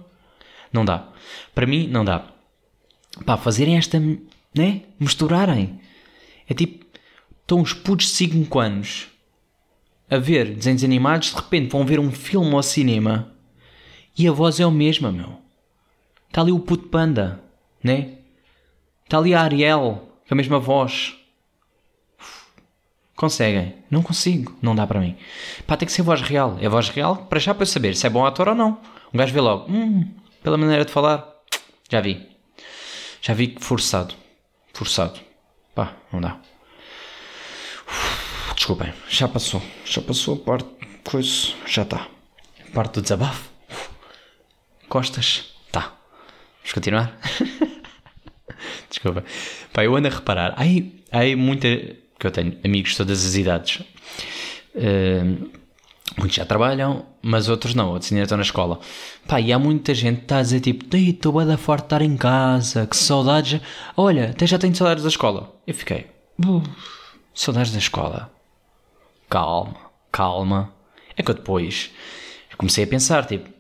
Não 0.73 0.85
dá. 0.85 1.09
Para 1.55 1.67
mim, 1.67 1.87
não 1.87 2.05
dá. 2.05 2.25
Pá, 3.25 3.37
fazerem 3.37 3.77
esta, 3.77 4.01
né? 4.55 4.83
Misturarem. 4.99 5.81
É 6.49 6.55
tipo, 6.55 6.85
estão 7.41 7.61
os 7.61 7.73
putos 7.73 8.07
de 8.07 8.13
5 8.13 8.59
anos 8.59 9.09
a 10.11 10.19
ver 10.19 10.55
desenhos 10.55 10.85
animados, 10.85 11.31
de 11.31 11.37
repente 11.37 11.71
vão 11.71 11.85
ver 11.87 11.99
um 11.99 12.11
filme 12.11 12.55
ao 12.55 12.63
cinema 12.63 13.34
e 14.17 14.29
a 14.29 14.33
voz 14.33 14.61
é 14.61 14.65
a 14.65 14.71
mesma, 14.71 15.11
meu. 15.11 15.39
Está 16.29 16.41
ali 16.41 16.53
o 16.53 16.61
puto 16.61 16.89
panda, 16.89 17.41
né? 17.83 18.19
Está 19.05 19.19
ali 19.19 19.35
a 19.35 19.43
Ariel, 19.43 20.09
com 20.27 20.35
a 20.35 20.37
mesma 20.37 20.59
voz. 20.59 21.15
Conseguem? 23.17 23.75
Não 23.91 24.03
consigo. 24.03 24.57
Não 24.61 24.75
dá 24.75 24.87
para 24.87 25.01
mim. 25.01 25.17
Pá, 25.67 25.77
tem 25.77 25.87
que 25.87 25.93
ser 25.93 26.03
voz 26.03 26.21
real. 26.21 26.59
É 26.61 26.69
voz 26.69 26.89
real 26.89 27.17
para 27.17 27.39
já 27.39 27.55
para 27.55 27.63
eu 27.63 27.67
saber 27.67 27.95
se 27.95 28.07
é 28.07 28.11
bom 28.11 28.27
ator 28.27 28.49
ou 28.49 28.55
não. 28.55 28.81
Um 29.13 29.19
gajo 29.19 29.33
vê 29.33 29.41
logo. 29.41 29.71
Hum, 29.71 30.11
pela 30.43 30.57
maneira 30.57 30.85
de 30.85 30.91
falar. 30.91 31.25
Já 31.89 32.01
vi. 32.01 32.27
Já 33.23 33.33
vi 33.33 33.57
forçado. 33.61 34.15
Forçado. 34.73 35.21
Pá, 35.75 35.95
não 36.13 36.21
dá. 36.21 36.39
Uf, 37.87 38.55
desculpem. 38.57 38.93
Já 39.09 39.29
passou. 39.29 39.63
Já 39.85 40.03
passou 40.03 40.35
a 40.35 40.39
parte. 40.39 40.69
Coisa. 41.05 41.55
Já 41.67 41.83
está. 41.83 42.09
Parte 42.73 42.95
do 42.95 43.03
desabafo. 43.03 43.54
Costas. 44.95 45.47
Tá. 45.73 45.93
Vamos 46.61 46.73
continuar? 46.73 47.19
Desculpa. 48.89 49.25
Pá, 49.73 49.83
eu 49.83 49.97
ando 49.97 50.07
a 50.07 50.11
reparar. 50.13 50.55
Aí, 50.57 51.03
aí 51.11 51.35
muita 51.35 51.67
que 51.67 52.25
eu 52.25 52.31
tenho 52.31 52.57
amigos 52.65 52.93
de 52.93 52.99
todas 52.99 53.27
as 53.27 53.35
idades. 53.35 53.85
Uh, 54.73 55.51
muitos 56.17 56.37
já 56.37 56.47
trabalham, 56.47 57.07
mas 57.21 57.49
outros 57.49 57.75
não, 57.75 57.89
outros 57.91 58.13
ainda 58.13 58.23
estão 58.23 58.39
na 58.39 58.45
escola. 58.45 58.79
Pá, 59.27 59.41
e 59.41 59.53
há 59.53 59.59
muita 59.59 59.93
gente 59.95 60.19
que 60.19 60.25
está 60.27 60.39
a 60.39 60.43
dizer 60.43 60.61
tipo, 60.61 60.97
estou 60.97 61.33
bem 61.33 61.45
da 61.49 61.59
forte 61.59 61.87
estar 61.87 62.01
em 62.01 62.17
casa, 62.17 62.87
que 62.87 62.97
saudades. 62.97 63.61
Olha, 63.97 64.31
até 64.31 64.47
já 64.47 64.61
tenho 64.61 64.77
saudades 64.77 65.03
da 65.03 65.09
escola. 65.09 65.57
Eu 65.67 65.75
fiquei, 65.75 66.07
saudades 67.35 67.73
da 67.73 67.79
escola. 67.79 68.31
Calma, 69.29 69.75
calma. 70.13 70.73
É 71.17 71.23
que 71.25 71.33
eu 71.33 71.35
depois 71.35 71.91
comecei 72.57 72.85
a 72.85 72.87
pensar, 72.87 73.27
tipo, 73.27 73.54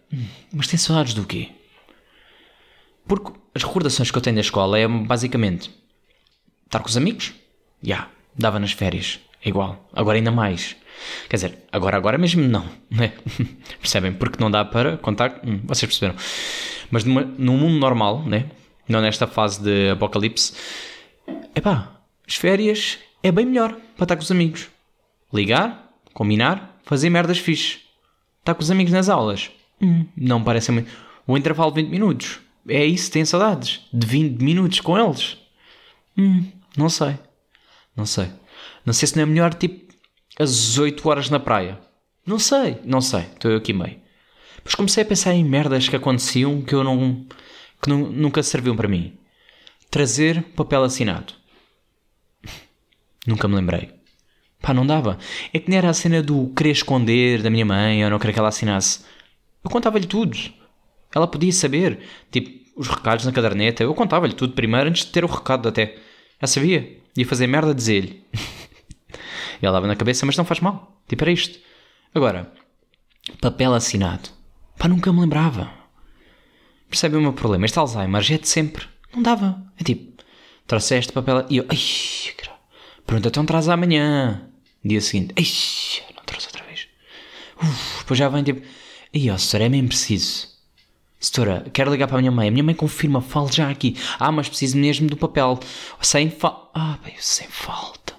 mas 0.52 0.66
tem 0.66 0.78
saudades 0.78 1.14
do 1.14 1.24
quê? 1.24 1.50
Porque 3.06 3.32
as 3.54 3.62
recordações 3.62 4.10
que 4.10 4.18
eu 4.18 4.22
tenho 4.22 4.36
da 4.36 4.40
escola 4.40 4.78
é 4.78 4.88
basicamente 4.88 5.70
estar 6.64 6.80
com 6.80 6.88
os 6.88 6.96
amigos, 6.96 7.32
já, 7.82 7.94
yeah, 7.94 8.10
dava 8.36 8.58
nas 8.58 8.72
férias. 8.72 9.20
É 9.44 9.48
igual. 9.50 9.88
Agora 9.92 10.16
ainda 10.16 10.30
mais. 10.30 10.74
Quer 11.28 11.36
dizer, 11.36 11.58
agora, 11.70 11.98
agora 11.98 12.16
mesmo 12.16 12.42
não. 12.42 12.66
Né? 12.90 13.12
Percebem? 13.78 14.14
Porque 14.14 14.42
não 14.42 14.50
dá 14.50 14.64
para 14.64 14.96
contar. 14.96 15.40
Hum, 15.44 15.60
vocês 15.64 15.90
perceberam. 15.90 16.18
Mas 16.90 17.04
numa, 17.04 17.22
num 17.22 17.58
mundo 17.58 17.78
normal, 17.78 18.24
né? 18.24 18.50
não 18.88 19.00
nesta 19.00 19.26
fase 19.26 19.62
de 19.62 19.90
apocalipse, 19.90 20.54
epá, 21.54 22.00
as 22.26 22.36
férias 22.36 22.98
é 23.22 23.32
bem 23.32 23.46
melhor 23.46 23.76
para 23.96 24.04
estar 24.04 24.16
com 24.16 24.22
os 24.22 24.30
amigos. 24.30 24.68
Ligar, 25.32 25.90
combinar, 26.12 26.78
fazer 26.84 27.10
merdas 27.10 27.38
fixe. 27.38 27.78
Estar 28.40 28.54
com 28.54 28.62
os 28.62 28.70
amigos 28.70 28.92
nas 28.92 29.08
aulas. 29.08 29.50
Hum, 29.84 30.06
não 30.16 30.42
parece 30.42 30.72
muito. 30.72 30.90
O 31.26 31.36
intervalo 31.36 31.70
de 31.70 31.82
20 31.82 31.90
minutos. 31.90 32.40
É 32.66 32.84
isso, 32.84 33.10
tem 33.10 33.24
saudades. 33.24 33.80
De 33.92 34.06
20 34.06 34.42
minutos 34.42 34.80
com 34.80 34.98
eles. 34.98 35.36
Hum, 36.16 36.44
não 36.76 36.88
sei. 36.88 37.18
Não 37.94 38.06
sei. 38.06 38.30
Não 38.84 38.92
sei 38.92 39.08
se 39.08 39.16
não 39.16 39.22
é 39.22 39.26
melhor 39.26 39.52
tipo 39.54 39.94
às 40.38 40.78
8 40.78 41.08
horas 41.08 41.28
na 41.30 41.38
praia. 41.38 41.78
Não 42.26 42.38
sei, 42.38 42.78
não 42.84 43.00
sei. 43.00 43.20
Estou 43.20 43.54
aqui 43.54 43.72
meio. 43.72 44.00
Depois 44.56 44.74
comecei 44.74 45.02
a 45.02 45.06
pensar 45.06 45.34
em 45.34 45.44
merdas 45.44 45.88
que 45.88 45.96
aconteciam 45.96 46.62
que 46.62 46.74
eu 46.74 46.82
não. 46.82 47.26
que 47.82 47.88
não, 47.88 47.98
nunca 48.10 48.42
serviam 48.42 48.74
para 48.74 48.88
mim. 48.88 49.18
Trazer 49.90 50.42
papel 50.56 50.82
assinado. 50.84 51.34
Nunca 53.26 53.46
me 53.46 53.56
lembrei. 53.56 53.90
Pá, 54.60 54.72
não 54.72 54.86
dava. 54.86 55.18
É 55.52 55.58
que 55.58 55.68
nem 55.68 55.78
era 55.78 55.90
a 55.90 55.94
cena 55.94 56.22
do 56.22 56.50
querer 56.56 56.70
esconder 56.70 57.42
da 57.42 57.50
minha 57.50 57.66
mãe 57.66 58.02
ou 58.02 58.10
não 58.10 58.18
querer 58.18 58.32
que 58.32 58.38
ela 58.38 58.48
assinasse. 58.48 59.04
Eu 59.64 59.70
contava-lhe 59.70 60.06
tudo. 60.06 60.36
Ela 61.14 61.26
podia 61.26 61.52
saber. 61.52 62.00
Tipo, 62.30 62.64
os 62.76 62.88
recados 62.88 63.24
na 63.24 63.32
caderneta. 63.32 63.82
Eu 63.82 63.94
contava-lhe 63.94 64.34
tudo 64.34 64.52
primeiro 64.52 64.90
antes 64.90 65.04
de 65.04 65.10
ter 65.10 65.24
o 65.24 65.28
recado 65.28 65.68
até. 65.68 65.96
Já 66.40 66.46
sabia. 66.46 67.00
Ia 67.16 67.26
fazer 67.26 67.46
merda 67.46 67.70
a 67.70 67.74
dizer-lhe. 67.74 68.24
e 69.62 69.64
ela 69.64 69.76
dava 69.76 69.86
na 69.86 69.96
cabeça, 69.96 70.26
mas 70.26 70.36
não 70.36 70.44
faz 70.44 70.60
mal. 70.60 71.00
Tipo, 71.08 71.24
era 71.24 71.32
isto. 71.32 71.58
Agora, 72.14 72.52
papel 73.40 73.74
assinado. 73.74 74.28
Pá, 74.78 74.88
nunca 74.88 75.12
me 75.12 75.20
lembrava. 75.20 75.70
Percebe 76.88 77.16
o 77.16 77.20
meu 77.20 77.32
problema? 77.32 77.64
Este 77.64 77.78
Alzheimer 77.78 78.22
já 78.22 78.34
é 78.34 78.38
de 78.38 78.48
sempre. 78.48 78.86
Não 79.14 79.22
dava. 79.22 79.62
É 79.78 79.84
tipo, 79.84 80.22
trouxeste 80.66 81.12
papel. 81.12 81.46
E 81.48 81.58
eu, 81.58 81.66
ai, 81.68 81.78
pronto, 83.06 83.28
então 83.28 83.46
traz 83.46 83.68
amanhã. 83.68 84.48
Dia 84.84 85.00
seguinte, 85.00 85.32
ai, 85.38 86.14
não 86.14 86.22
trouxe 86.24 86.48
outra 86.48 86.64
vez. 86.64 86.88
Uf, 87.62 87.98
depois 88.00 88.18
já 88.18 88.28
vem 88.28 88.42
tipo, 88.42 88.66
e 89.14 89.30
ó, 89.30 89.38
senhora, 89.38 89.66
é 89.66 89.68
mesmo 89.68 89.88
preciso. 89.88 90.48
Setora, 91.20 91.64
quero 91.72 91.90
ligar 91.90 92.06
para 92.06 92.18
a 92.18 92.20
minha 92.20 92.32
mãe. 92.32 92.48
A 92.48 92.50
minha 92.50 92.64
mãe 92.64 92.74
confirma, 92.74 93.20
fale 93.20 93.50
já 93.50 93.70
aqui. 93.70 93.96
Ah, 94.18 94.30
mas 94.30 94.48
preciso 94.48 94.76
mesmo 94.76 95.08
do 95.08 95.16
papel. 95.16 95.58
Sem 96.02 96.28
falta. 96.28 96.70
Ah, 96.74 96.98
bem, 97.02 97.14
sem 97.18 97.46
falta. 97.48 98.14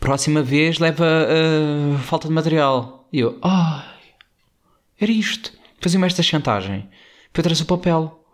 Próxima 0.00 0.42
vez 0.42 0.78
leva 0.78 1.04
uh, 1.04 1.98
falta 1.98 2.28
de 2.28 2.34
material. 2.34 3.08
E 3.12 3.20
eu, 3.20 3.38
ai, 3.42 3.84
era 4.98 5.12
isto. 5.12 5.52
Fazia-me 5.80 6.06
esta 6.06 6.22
chantagem. 6.22 6.88
Para 7.32 7.40
eu 7.40 7.44
trazer 7.44 7.64
o 7.64 7.66
papel. 7.66 8.24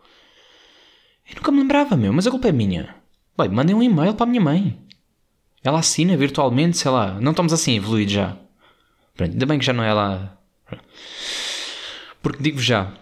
Eu 1.29 1.37
nunca 1.37 1.51
me 1.51 1.59
lembrava, 1.59 1.97
meu, 1.97 2.13
mas 2.13 2.27
a 2.27 2.31
culpa 2.31 2.49
é 2.49 2.53
minha. 2.53 2.95
Bem, 3.37 3.49
mandem 3.49 3.75
um 3.75 3.83
e-mail 3.83 4.15
para 4.15 4.25
a 4.25 4.29
minha 4.29 4.41
mãe. 4.41 4.79
Ela 5.65 5.81
assina 5.81 6.17
virtualmente, 6.17 6.77
sei 6.77 6.91
lá. 6.91 7.21
Não 7.21 7.33
estamos 7.33 7.53
assim 7.53 7.77
evoluídos 7.77 8.13
já. 8.13 8.37
Pronto, 9.17 9.33
ainda 9.33 9.47
bem 9.47 9.59
que 9.59 9.65
já 9.65 9.73
não 9.73 9.83
é 9.83 9.93
lá. 9.93 10.39
Porque 12.23 12.43
digo 12.43 12.59
já, 12.61 12.93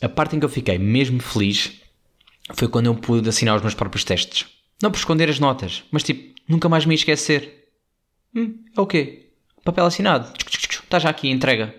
a 0.00 0.08
parte 0.08 0.36
em 0.36 0.38
que 0.38 0.44
eu 0.44 0.50
fiquei 0.50 0.78
mesmo 0.78 1.20
feliz 1.20 1.80
foi 2.54 2.68
quando 2.68 2.86
eu 2.86 2.94
pude 2.94 3.28
assinar 3.28 3.56
os 3.56 3.62
meus 3.62 3.74
próprios 3.74 4.04
testes. 4.04 4.46
Não 4.82 4.90
por 4.90 4.98
esconder 4.98 5.28
as 5.28 5.38
notas, 5.38 5.84
mas 5.90 6.02
tipo, 6.02 6.38
nunca 6.48 6.68
mais 6.68 6.84
me 6.84 6.94
esquecer. 6.94 7.68
Hum, 8.34 8.64
é 8.76 8.80
o 8.80 8.86
quê? 8.86 9.30
Papel 9.64 9.86
assinado. 9.86 10.32
Está 10.38 10.98
já 10.98 11.08
aqui, 11.10 11.30
entrega. 11.30 11.74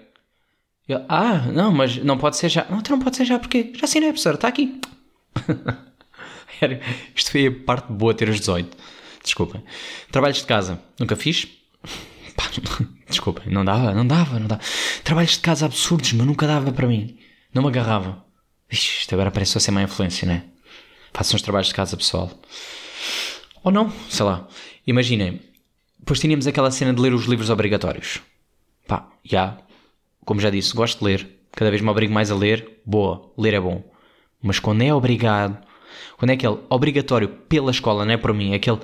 Eu, 0.87 1.03
ah, 1.09 1.47
não, 1.51 1.71
mas 1.71 1.97
não 1.97 2.17
pode 2.17 2.37
ser 2.37 2.49
já. 2.49 2.65
Não, 2.69 2.79
então 2.79 2.95
não 2.95 3.03
pode 3.03 3.17
ser 3.17 3.25
já 3.25 3.39
porque 3.39 3.73
já 3.75 3.85
assinei, 3.85 4.09
professor, 4.09 4.35
está 4.35 4.47
aqui. 4.47 4.79
Isto 7.15 7.31
foi 7.31 7.47
a 7.47 7.51
parte 7.51 7.91
boa 7.91 8.13
ter 8.13 8.29
os 8.29 8.39
18. 8.39 8.77
Desculpem. 9.23 9.63
Trabalhos 10.11 10.37
de 10.37 10.45
casa. 10.45 10.79
Nunca 10.99 11.15
fiz? 11.15 11.47
Pá, 12.35 12.49
desculpem, 13.07 13.51
não 13.51 13.63
dava, 13.63 13.93
não 13.93 14.05
dava, 14.05 14.39
não 14.39 14.47
dava. 14.47 14.61
Trabalhos 15.03 15.31
de 15.31 15.39
casa 15.39 15.65
absurdos, 15.65 16.13
mas 16.13 16.27
nunca 16.27 16.47
dava 16.47 16.71
para 16.71 16.87
mim. 16.87 17.17
Não 17.53 17.61
me 17.61 17.69
agarrava. 17.69 18.25
Ixi, 18.71 19.01
isto 19.01 19.13
agora 19.13 19.31
parece 19.31 19.59
ser 19.59 19.71
má 19.71 19.81
influência, 19.81 20.27
né? 20.27 20.43
Façam 21.13 21.35
os 21.35 21.41
trabalhos 21.41 21.67
de 21.67 21.73
casa, 21.73 21.95
pessoal. 21.95 22.29
Ou 23.63 23.71
não, 23.71 23.91
sei 24.09 24.25
lá. 24.25 24.47
Imaginem, 24.85 25.41
depois 25.97 26.19
tínhamos 26.19 26.45
aquela 26.45 26.69
cena 26.69 26.93
de 26.93 27.01
ler 27.01 27.13
os 27.13 27.25
livros 27.25 27.49
obrigatórios. 27.49 28.21
Pá, 28.87 29.07
já. 29.23 29.57
Como 30.25 30.41
já 30.41 30.49
disse, 30.49 30.73
gosto 30.73 30.99
de 30.99 31.05
ler. 31.05 31.29
Cada 31.51 31.71
vez 31.71 31.81
me 31.81 31.89
obrigo 31.89 32.13
mais 32.13 32.29
a 32.29 32.35
ler. 32.35 32.81
Boa, 32.85 33.31
ler 33.37 33.53
é 33.53 33.59
bom. 33.59 33.83
Mas 34.41 34.59
quando 34.59 34.81
é 34.81 34.93
obrigado, 34.93 35.57
quando 36.17 36.31
é 36.31 36.33
aquele 36.33 36.59
obrigatório 36.69 37.27
pela 37.27 37.71
escola, 37.71 38.05
não 38.05 38.13
é 38.13 38.17
por 38.17 38.33
mim, 38.33 38.51
é 38.51 38.55
aquele 38.55 38.79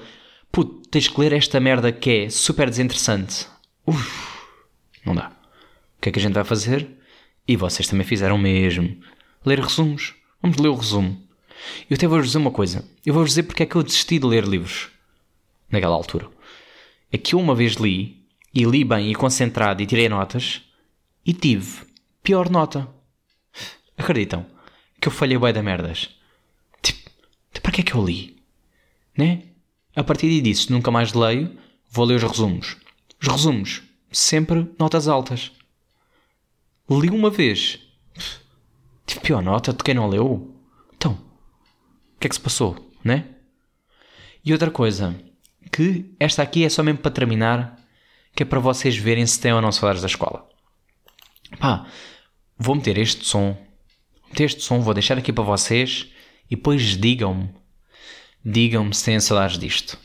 puto, 0.51 0.87
tens 0.89 1.07
que 1.07 1.19
ler 1.19 1.33
esta 1.33 1.59
merda 1.59 1.91
que 1.91 2.09
é 2.09 2.29
super 2.29 2.69
desinteressante. 2.69 3.47
Uf, 3.85 4.47
não 5.05 5.15
dá. 5.15 5.31
O 5.97 6.01
que 6.01 6.09
é 6.09 6.11
que 6.11 6.19
a 6.19 6.21
gente 6.21 6.33
vai 6.33 6.43
fazer? 6.43 6.89
E 7.47 7.55
vocês 7.55 7.87
também 7.87 8.05
fizeram 8.05 8.37
mesmo. 8.37 8.97
Ler 9.45 9.59
resumos. 9.59 10.15
Vamos 10.41 10.57
ler 10.57 10.69
o 10.69 10.75
resumo. 10.75 11.21
Eu 11.89 11.95
até 11.95 12.07
vou-vos 12.07 12.27
dizer 12.27 12.37
uma 12.37 12.51
coisa. 12.51 12.83
Eu 13.05 13.13
vou-vos 13.13 13.31
dizer 13.31 13.43
porque 13.43 13.63
é 13.63 13.65
que 13.65 13.75
eu 13.75 13.83
desisti 13.83 14.19
de 14.19 14.25
ler 14.25 14.45
livros. 14.45 14.89
Naquela 15.69 15.95
altura. 15.95 16.29
É 17.11 17.17
que 17.17 17.35
eu 17.35 17.39
uma 17.39 17.55
vez 17.55 17.73
li, 17.73 18.25
e 18.53 18.63
li 18.63 18.83
bem 18.83 19.11
e 19.11 19.15
concentrado 19.15 19.81
e 19.81 19.85
tirei 19.85 20.09
notas, 20.09 20.61
e 21.25 21.33
tive 21.33 21.85
pior 22.23 22.49
nota. 22.49 22.87
Acreditam? 23.97 24.45
Que 24.99 25.07
eu 25.07 25.11
falhei 25.11 25.37
bem 25.37 25.53
da 25.53 25.61
merdas. 25.61 26.09
Tipo, 26.81 27.09
para 27.61 27.71
que 27.71 27.81
é 27.81 27.83
que 27.83 27.93
eu 27.93 28.03
li? 28.03 28.37
Né? 29.17 29.43
A 29.95 30.03
partir 30.03 30.41
disso, 30.41 30.71
nunca 30.71 30.89
mais 30.89 31.13
leio, 31.13 31.57
vou 31.89 32.05
ler 32.05 32.15
os 32.15 32.23
resumos. 32.23 32.77
Os 33.21 33.27
resumos, 33.27 33.83
sempre 34.11 34.69
notas 34.79 35.07
altas. 35.07 35.51
Li 36.89 37.09
uma 37.09 37.29
vez. 37.29 37.79
Tive 39.05 39.21
pior 39.21 39.41
nota 39.41 39.73
de 39.73 39.83
quem 39.83 39.93
não 39.93 40.07
leu. 40.07 40.55
Então, 40.95 41.13
o 42.15 42.19
que 42.19 42.27
é 42.27 42.29
que 42.29 42.35
se 42.35 42.41
passou, 42.41 42.91
né? 43.03 43.27
E 44.43 44.53
outra 44.53 44.71
coisa, 44.71 45.15
que 45.71 46.13
esta 46.19 46.41
aqui 46.41 46.63
é 46.63 46.69
só 46.69 46.81
mesmo 46.81 46.99
para 46.99 47.11
terminar, 47.11 47.77
que 48.35 48.43
é 48.43 48.45
para 48.45 48.59
vocês 48.59 48.97
verem 48.97 49.25
se 49.25 49.39
têm 49.39 49.53
ou 49.53 49.61
não 49.61 49.71
saudades 49.71 50.01
da 50.01 50.07
escola. 50.07 50.47
Pá, 51.59 51.85
vou 52.57 52.75
meter 52.75 52.97
este 52.97 53.25
som, 53.25 53.57
meter 54.29 54.45
este 54.45 54.61
som, 54.61 54.79
vou 54.79 54.93
deixar 54.93 55.17
aqui 55.17 55.33
para 55.33 55.43
vocês 55.43 56.11
e 56.49 56.55
depois 56.55 56.97
digam-me 56.97 57.49
Digam-me 58.43 58.93
se 58.93 59.05
têm 59.05 59.19
saudades 59.19 59.57
disto. 59.57 59.97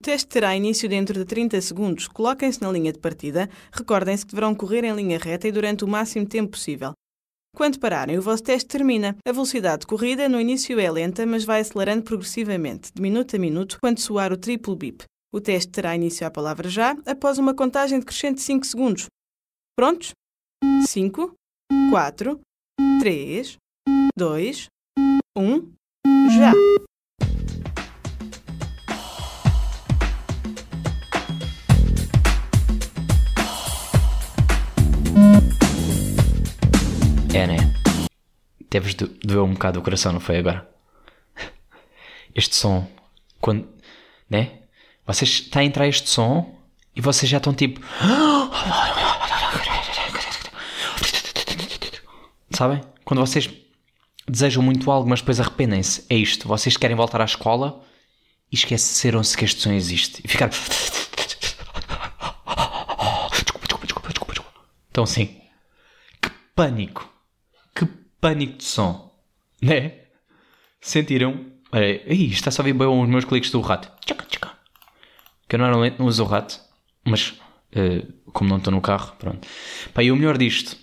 O 0.00 0.04
teste 0.04 0.28
terá 0.28 0.56
início 0.56 0.88
dentro 0.88 1.14
de 1.18 1.24
30 1.24 1.60
segundos. 1.60 2.08
Coloquem-se 2.08 2.60
na 2.60 2.70
linha 2.70 2.92
de 2.92 2.98
partida. 2.98 3.48
Recordem-se 3.72 4.24
que 4.24 4.32
deverão 4.32 4.54
correr 4.54 4.84
em 4.84 4.94
linha 4.94 5.18
reta 5.18 5.48
e 5.48 5.52
durante 5.52 5.84
o 5.84 5.88
máximo 5.88 6.26
tempo 6.26 6.52
possível. 6.52 6.92
Quando 7.54 7.78
pararem, 7.78 8.18
o 8.18 8.22
vosso 8.22 8.42
teste 8.42 8.68
termina. 8.68 9.16
A 9.26 9.32
velocidade 9.32 9.80
de 9.80 9.86
corrida 9.86 10.28
no 10.28 10.40
início 10.40 10.78
é 10.80 10.90
lenta, 10.90 11.24
mas 11.24 11.44
vai 11.44 11.60
acelerando 11.60 12.02
progressivamente, 12.02 12.90
de 12.92 13.00
minuto 13.00 13.36
a 13.36 13.38
minuto, 13.38 13.78
quando 13.80 14.00
soar 14.00 14.32
o 14.32 14.36
triplo 14.36 14.74
bip. 14.74 15.04
O 15.32 15.40
teste 15.40 15.70
terá 15.70 15.94
início 15.94 16.26
à 16.26 16.30
palavra 16.30 16.68
já, 16.68 16.96
após 17.06 17.38
uma 17.38 17.54
contagem 17.54 17.98
decrescente 17.98 18.36
de 18.36 18.42
5 18.42 18.66
segundos. 18.66 19.06
Prontos? 19.76 20.12
5, 20.86 21.32
4, 21.90 22.40
3, 23.00 23.56
2, 24.16 24.66
1, 25.36 25.72
já! 26.36 26.52
É, 37.34 37.48
né? 37.48 37.56
Deves 38.70 38.94
doer 38.94 39.42
um 39.42 39.54
bocado 39.54 39.80
o 39.80 39.82
coração, 39.82 40.12
não 40.12 40.20
foi 40.20 40.38
agora? 40.38 40.70
Este 42.32 42.54
som, 42.54 42.88
quando. 43.40 43.68
né? 44.30 44.60
Vocês. 45.04 45.30
Está 45.30 45.58
a 45.58 45.64
entrar 45.64 45.88
este 45.88 46.08
som 46.08 46.56
e 46.94 47.00
vocês 47.00 47.28
já 47.28 47.38
estão 47.38 47.52
tipo. 47.52 47.80
Sabem? 52.50 52.80
Quando 53.04 53.18
vocês 53.18 53.50
desejam 54.28 54.62
muito 54.62 54.88
algo, 54.88 55.08
mas 55.08 55.20
depois 55.20 55.40
arrependem-se. 55.40 56.06
É 56.08 56.14
isto. 56.14 56.46
Vocês 56.46 56.76
querem 56.76 56.96
voltar 56.96 57.20
à 57.20 57.24
escola 57.24 57.82
e 58.50 58.54
esqueceram-se 58.54 59.36
que 59.36 59.44
este 59.44 59.60
som 59.60 59.72
existe. 59.72 60.22
E 60.24 60.28
ficar. 60.28 60.50
Desculpa, 63.32 63.66
desculpa, 63.66 63.86
desculpa, 63.86 64.32
desculpa. 64.32 64.60
Então, 64.90 65.04
sim. 65.04 65.40
Que 66.22 66.30
pânico 66.54 67.13
pânico 68.24 68.56
de 68.56 68.64
som, 68.64 69.14
né? 69.60 69.92
Sentiram? 70.80 71.44
Olha, 71.70 72.02
aí, 72.06 72.30
está 72.30 72.50
só 72.50 72.62
a 72.62 72.64
vir 72.64 72.72
bem 72.72 72.86
os 72.86 73.06
meus 73.06 73.26
cliques 73.26 73.50
do 73.50 73.60
rato. 73.60 73.92
Tchaca, 74.02 74.24
tchaca. 74.24 74.52
Que 75.46 75.56
eu 75.56 75.58
normalmente 75.58 75.98
não 75.98 76.06
uso 76.06 76.22
o 76.22 76.26
rato, 76.26 76.58
mas 77.04 77.38
uh, 77.76 78.30
como 78.32 78.48
não 78.48 78.56
estou 78.56 78.72
no 78.72 78.80
carro, 78.80 79.14
pronto. 79.18 79.46
Pá, 79.92 80.02
e 80.02 80.10
o 80.10 80.16
melhor 80.16 80.38
disto, 80.38 80.74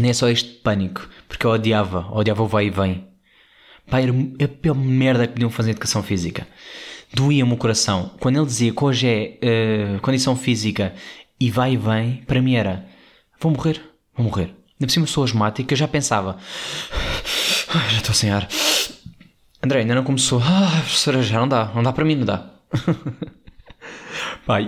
nem 0.00 0.10
é 0.10 0.14
só 0.14 0.28
este 0.28 0.48
pânico, 0.48 1.08
porque 1.28 1.46
eu 1.46 1.50
odiava, 1.50 2.08
odiava 2.10 2.42
o 2.42 2.48
vai 2.48 2.66
e 2.66 2.70
vem. 2.70 3.06
Pá, 3.88 4.00
era 4.00 4.12
a 4.12 4.48
pior 4.48 4.74
merda 4.74 5.28
que 5.28 5.34
podiam 5.34 5.50
fazer 5.50 5.70
em 5.70 5.72
educação 5.74 6.02
física. 6.02 6.44
Doía-me 7.14 7.52
o 7.52 7.56
coração. 7.56 8.16
Quando 8.18 8.36
ele 8.36 8.46
dizia 8.46 8.74
que 8.74 8.84
hoje 8.84 9.06
é 9.06 9.96
uh, 9.96 10.00
condição 10.00 10.34
física 10.34 10.92
e 11.38 11.52
vai 11.52 11.74
e 11.74 11.76
vem, 11.76 12.16
para 12.26 12.42
mim 12.42 12.56
era: 12.56 12.84
vou 13.38 13.52
morrer, 13.52 13.80
vou 14.12 14.26
morrer. 14.26 14.57
Ainda 14.78 14.86
por 14.86 14.90
cima 14.90 15.06
sou 15.08 15.24
asmático, 15.24 15.72
eu 15.72 15.76
já 15.76 15.88
pensava. 15.88 16.38
Ai, 17.74 17.90
já 17.90 17.98
estou 17.98 18.14
sem 18.14 18.30
ar. 18.30 18.48
André, 19.62 19.80
ainda 19.80 19.96
não 19.96 20.04
começou. 20.04 20.40
Ah, 20.40 20.70
professora, 20.82 21.20
já 21.20 21.40
não 21.40 21.48
dá. 21.48 21.72
Não 21.74 21.82
dá 21.82 21.92
para 21.92 22.04
mim, 22.04 22.14
não 22.14 22.24
dá. 22.24 22.48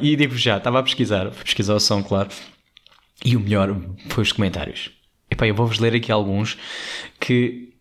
E 0.02 0.16
digo 0.16 0.36
já, 0.36 0.58
estava 0.58 0.80
a 0.80 0.82
pesquisar. 0.82 1.30
Fui 1.30 1.44
pesquisar 1.44 1.74
o 1.74 1.80
som, 1.80 2.02
claro. 2.02 2.28
E 3.24 3.36
o 3.36 3.40
melhor 3.40 3.74
foi 4.08 4.22
os 4.22 4.32
comentários. 4.32 4.90
Epá, 5.30 5.46
eu 5.46 5.54
vou-vos 5.54 5.78
ler 5.78 5.94
aqui 5.94 6.10
alguns 6.10 6.58
que... 7.20 7.72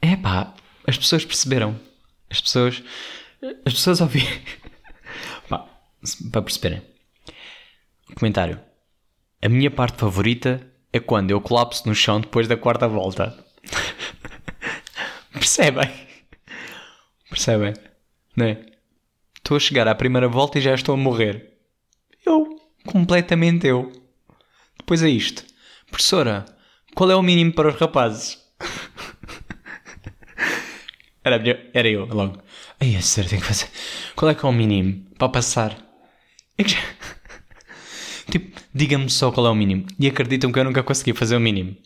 Epá, 0.00 0.54
as 0.86 0.96
pessoas 0.96 1.24
perceberam. 1.24 1.78
As 2.30 2.40
pessoas... 2.40 2.82
As 3.66 3.72
pessoas 3.72 4.00
ouviram. 4.00 4.30
Pá, 5.48 5.66
para 6.30 6.42
perceberem. 6.42 6.82
Comentário. 8.14 8.60
A 9.42 9.48
minha 9.48 9.70
parte 9.70 9.98
favorita 9.98 10.64
é 10.92 11.00
quando 11.00 11.30
eu 11.30 11.40
colapso 11.40 11.88
no 11.88 11.94
chão 11.94 12.20
depois 12.20 12.46
da 12.46 12.56
quarta 12.56 12.86
volta. 12.86 13.36
Percebem? 15.32 15.90
Percebem? 17.28 17.74
Não 18.36 18.46
é? 18.46 18.66
Estou 19.36 19.56
a 19.56 19.60
chegar 19.60 19.88
à 19.88 19.94
primeira 19.94 20.28
volta 20.28 20.58
e 20.58 20.62
já 20.62 20.74
estou 20.74 20.94
a 20.94 20.98
morrer. 20.98 21.54
Eu. 22.24 22.60
Completamente 22.86 23.66
eu. 23.66 23.90
Depois 24.78 25.02
é 25.02 25.08
isto. 25.08 25.44
Professora, 25.86 26.44
qual 26.94 27.10
é 27.10 27.16
o 27.16 27.22
mínimo 27.22 27.52
para 27.52 27.68
os 27.68 27.76
rapazes? 27.76 28.38
era, 31.24 31.42
era 31.72 31.88
eu, 31.88 32.06
logo. 32.06 32.42
Ai, 32.80 32.96
é 32.96 33.00
sério, 33.00 33.30
tenho 33.30 33.42
que 33.42 33.48
fazer. 33.48 33.68
Qual 34.14 34.30
é 34.30 34.34
que 34.34 34.44
é 34.44 34.48
o 34.48 34.52
mínimo 34.52 35.04
para 35.18 35.28
passar? 35.28 35.76
É 36.58 36.64
que 36.64 36.70
já... 36.70 36.78
Tipo, 38.30 38.60
diga-me 38.74 39.10
só 39.10 39.30
qual 39.30 39.46
é 39.46 39.50
o 39.50 39.54
mínimo. 39.54 39.86
E 39.98 40.06
acreditam 40.06 40.52
que 40.52 40.58
eu 40.58 40.64
nunca 40.64 40.82
consegui 40.82 41.12
fazer 41.12 41.36
o 41.36 41.40
mínimo. 41.40 41.76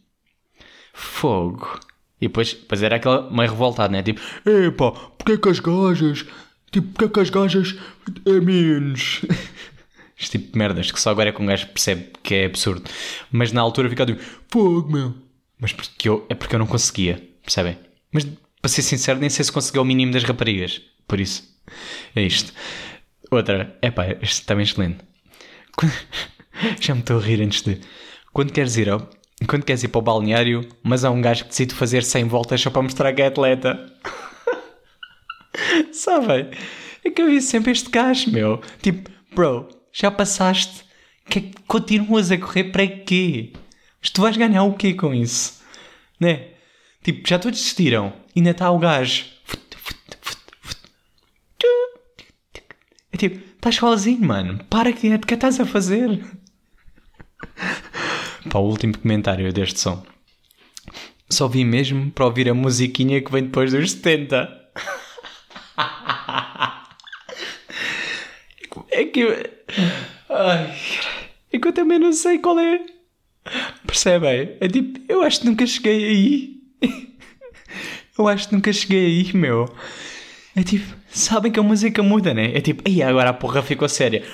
Fogo. 0.93 1.81
E 2.21 2.29
depois, 2.29 2.55
depois 2.55 2.83
era 2.83 2.97
aquela 2.97 3.31
meio 3.31 3.51
revoltado, 3.51 3.93
né? 3.93 4.03
Tipo, 4.03 4.21
epá, 4.49 4.93
porque 4.93 5.33
é 5.33 5.37
que 5.37 5.49
as 5.49 5.61
gajas. 5.61 6.27
Tipo, 6.71 6.89
porque 6.89 7.05
é 7.05 7.09
que 7.09 7.21
as 7.21 7.31
gajas 7.31 7.77
é 8.25 8.41
menos. 8.41 9.23
este 10.19 10.39
tipo 10.39 10.53
de 10.53 10.59
merdas 10.59 10.91
que 10.91 11.01
só 11.01 11.11
agora 11.11 11.29
é 11.29 11.33
que 11.33 11.43
um 11.43 11.47
gajo 11.47 11.67
percebe 11.69 12.13
que 12.23 12.35
é 12.35 12.47
absurdo. 12.47 12.89
Mas 13.31 13.53
na 13.53 13.61
altura 13.61 13.91
fica 13.91 14.07
tipo, 14.07 14.23
fogo, 14.49 14.91
meu. 14.91 15.15
Mas 15.59 15.73
porque 15.73 16.09
eu, 16.09 16.27
é 16.29 16.35
porque 16.35 16.55
eu 16.55 16.59
não 16.59 16.67
conseguia, 16.67 17.23
percebem? 17.43 17.79
Mas 18.13 18.25
para 18.61 18.69
ser 18.69 18.83
sincero, 18.83 19.19
nem 19.19 19.31
sei 19.31 19.45
se 19.45 19.53
conseguiu 19.53 19.83
o 19.83 19.85
mínimo 19.85 20.13
das 20.13 20.25
raparigas. 20.25 20.81
Por 21.07 21.21
isso, 21.21 21.45
é 22.15 22.23
isto. 22.23 22.53
Outra, 23.31 23.79
é 23.83 23.93
este 24.23 24.45
também 24.45 24.63
é 24.63 24.69
excelente. 24.69 24.99
Já 26.81 26.95
me 26.95 27.01
estou 27.01 27.19
a 27.19 27.23
rir 27.23 27.43
antes 27.43 27.63
de. 27.63 27.81
Quando 28.33 28.53
queres 28.53 28.77
ir 28.77 28.89
ao. 28.89 29.09
Quando 29.47 29.65
queres 29.65 29.83
ir 29.83 29.89
para 29.89 29.99
o 29.99 30.03
balneário, 30.03 30.67
mas 30.83 31.05
há 31.05 31.11
um 31.11 31.21
gajo 31.21 31.45
que 31.45 31.51
decide 31.51 31.75
fazer 31.75 32.03
100 32.03 32.25
voltas 32.25 32.61
só 32.61 32.71
para 32.71 32.83
mostrar 32.83 33.13
que 33.13 33.21
é 33.21 33.27
atleta. 33.27 33.93
Sabem? 35.93 36.51
É 37.05 37.11
que 37.11 37.21
eu 37.21 37.27
vi 37.27 37.43
sempre 37.43 37.73
este 37.73 37.91
gajo, 37.91 38.31
meu. 38.31 38.61
Tipo, 38.81 39.11
bro, 39.35 39.69
já 39.93 40.11
passaste? 40.11 40.85
Que, 41.29 41.39
é 41.39 41.43
continuas 41.67 42.31
a 42.31 42.39
correr 42.39 42.65
para 42.65 42.87
quê? 42.87 43.53
Mas 44.01 44.11
tu 44.11 44.23
vais 44.23 44.37
ganhar 44.37 44.63
o 44.63 44.75
quê 44.75 44.95
com 44.95 45.13
isso? 45.13 45.61
Né? 46.19 46.49
Tipo, 47.03 47.29
já 47.29 47.39
todos 47.39 47.59
desistiram. 47.59 48.13
Ainda 48.35 48.51
está 48.51 48.71
o 48.71 48.79
gajo. 48.79 49.27
É 53.13 53.17
tipo, 53.17 53.56
estás 53.69 53.77
sozinho, 53.77 54.25
mano. 54.25 54.65
Para 54.71 54.93
que 54.93 55.09
é 55.09 55.19
que 55.19 55.35
estás 55.35 55.59
a 55.59 55.67
fazer? 55.67 56.25
Para 58.49 58.61
o 58.61 58.69
último 58.69 58.97
comentário 58.97 59.53
deste 59.53 59.81
som. 59.81 60.05
Só 61.29 61.49
vi 61.49 61.65
mesmo 61.65 62.11
para 62.13 62.27
ouvir 62.27 62.49
a 62.49 62.55
musiquinha 62.55 63.21
que 63.21 63.33
vem 63.33 63.45
depois 63.45 63.73
dos 63.73 63.91
70. 63.93 64.49
É 68.89 69.05
que 69.05 69.21
eu... 69.21 69.33
Ai, 70.31 70.75
é 71.53 71.59
que 71.59 71.69
eu 71.69 71.73
também 71.73 71.99
não 71.99 72.13
sei 72.13 72.39
qual 72.39 72.59
é. 72.59 72.81
Percebem? 73.87 74.57
É 74.61 74.69
tipo, 74.69 75.01
eu 75.09 75.23
acho 75.23 75.41
que 75.41 75.47
nunca 75.47 75.67
cheguei 75.67 76.05
aí. 76.05 76.57
Eu 78.19 78.27
acho 78.29 78.49
que 78.49 78.55
nunca 78.55 78.73
cheguei 78.73 79.05
aí, 79.05 79.33
meu. 79.35 79.67
É 80.55 80.63
tipo, 80.63 80.96
sabem 81.19 81.51
que 81.51 81.59
a 81.59 81.63
música 81.63 82.03
muda, 82.03 82.33
né? 82.35 82.57
É 82.57 82.61
tipo, 82.61 82.83
aí 82.87 83.03
agora 83.03 83.31
a 83.31 83.35
porra 83.35 83.63
ficou 83.63 83.89
séria. 83.89 84.25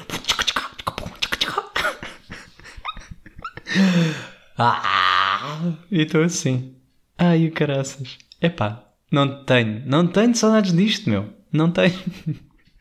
Ah, 4.59 5.73
e 5.91 6.03
estou 6.03 6.23
assim. 6.23 6.77
Ai, 7.17 7.47
o 7.47 7.53
caraças. 7.53 8.19
Epá, 8.41 8.85
não 9.11 9.45
tenho, 9.45 9.83
não 9.87 10.07
tenho 10.07 10.35
saudades 10.35 10.73
disto, 10.73 11.09
meu. 11.09 11.33
Não 11.53 11.71
tenho. 11.71 11.99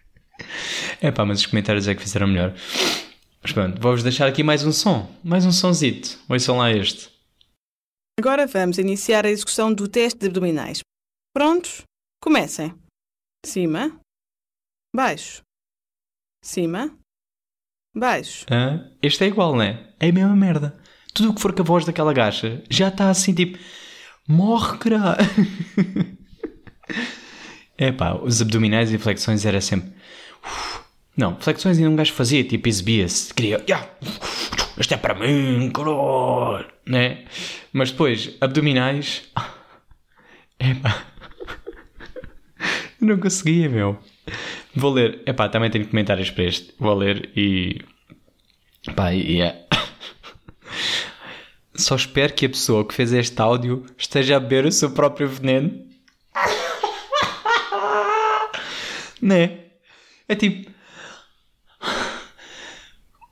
Epá, 1.01 1.25
mas 1.25 1.39
os 1.39 1.45
comentários 1.45 1.87
é 1.87 1.95
que 1.95 2.01
fizeram 2.01 2.27
melhor. 2.27 2.53
Mas 3.41 3.51
pronto, 3.51 3.81
vou-vos 3.81 4.03
deixar 4.03 4.27
aqui 4.27 4.43
mais 4.43 4.63
um 4.63 4.71
som. 4.71 5.09
Mais 5.23 5.45
um 5.45 5.51
sonzito. 5.51 6.19
Ouçam 6.29 6.57
lá 6.57 6.71
este. 6.71 7.09
Agora 8.19 8.45
vamos 8.45 8.77
iniciar 8.77 9.25
a 9.25 9.29
execução 9.29 9.73
do 9.73 9.87
teste 9.87 10.19
de 10.19 10.27
abdominais. 10.27 10.79
Prontos? 11.33 11.81
Comecem. 12.21 12.80
Cima. 13.45 13.99
Baixo. 14.95 15.41
Cima. 16.43 16.95
Baixo. 17.95 18.45
Ah, 18.49 18.89
este 19.01 19.23
é 19.23 19.27
igual, 19.27 19.55
né? 19.55 19.93
É 19.99 20.09
a 20.09 20.13
mesma 20.13 20.35
merda. 20.35 20.79
Tudo 21.13 21.31
o 21.31 21.35
que 21.35 21.41
for 21.41 21.53
com 21.53 21.61
a 21.61 21.65
voz 21.65 21.85
daquela 21.85 22.13
gacha 22.13 22.63
já 22.69 22.87
está 22.87 23.09
assim 23.09 23.33
tipo. 23.33 23.57
Morre, 24.27 24.77
cara! 24.77 25.17
é 27.77 27.91
pá, 27.91 28.13
os 28.13 28.41
abdominais 28.41 28.93
e 28.93 28.97
flexões 28.97 29.45
era 29.45 29.59
sempre. 29.59 29.91
Não, 31.17 31.39
flexões 31.39 31.77
ainda 31.77 31.89
um 31.89 31.95
gajo 31.95 32.13
fazia, 32.13 32.43
tipo, 32.43 32.69
exibia-se, 32.69 33.33
queria, 33.33 33.63
yeah, 33.67 33.89
isto 34.77 34.93
é 34.93 34.97
para 34.97 35.13
mim, 35.13 35.69
caralho, 35.71 36.71
né? 36.85 37.25
Mas 37.73 37.91
depois, 37.91 38.37
abdominais, 38.39 39.29
epá, 43.01 43.03
não 43.05 43.19
conseguia, 43.19 43.69
meu. 43.69 43.97
Vou 44.75 44.93
ler, 44.93 45.21
epá, 45.25 45.49
também 45.49 45.69
tenho 45.69 45.87
comentários 45.87 46.29
para 46.29 46.45
este, 46.45 46.73
vou 46.79 46.95
ler 46.95 47.29
e, 47.35 47.81
pá, 48.95 49.13
e 49.13 49.41
é... 49.41 49.67
Só 51.75 51.95
espero 51.95 52.33
que 52.33 52.45
a 52.45 52.49
pessoa 52.49 52.87
que 52.87 52.93
fez 52.93 53.11
este 53.11 53.41
áudio 53.41 53.85
esteja 53.97 54.37
a 54.37 54.39
beber 54.39 54.65
o 54.65 54.71
seu 54.71 54.91
próprio 54.91 55.27
veneno. 55.27 55.85
né? 59.21 59.59
É 60.27 60.35
tipo, 60.35 60.69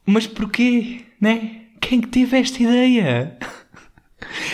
mas 0.06 0.26
porquê? 0.26 1.06
Né? 1.22 1.68
Quem 1.80 2.02
que 2.02 2.08
teve 2.08 2.40
esta 2.40 2.64
ideia? 2.64 3.38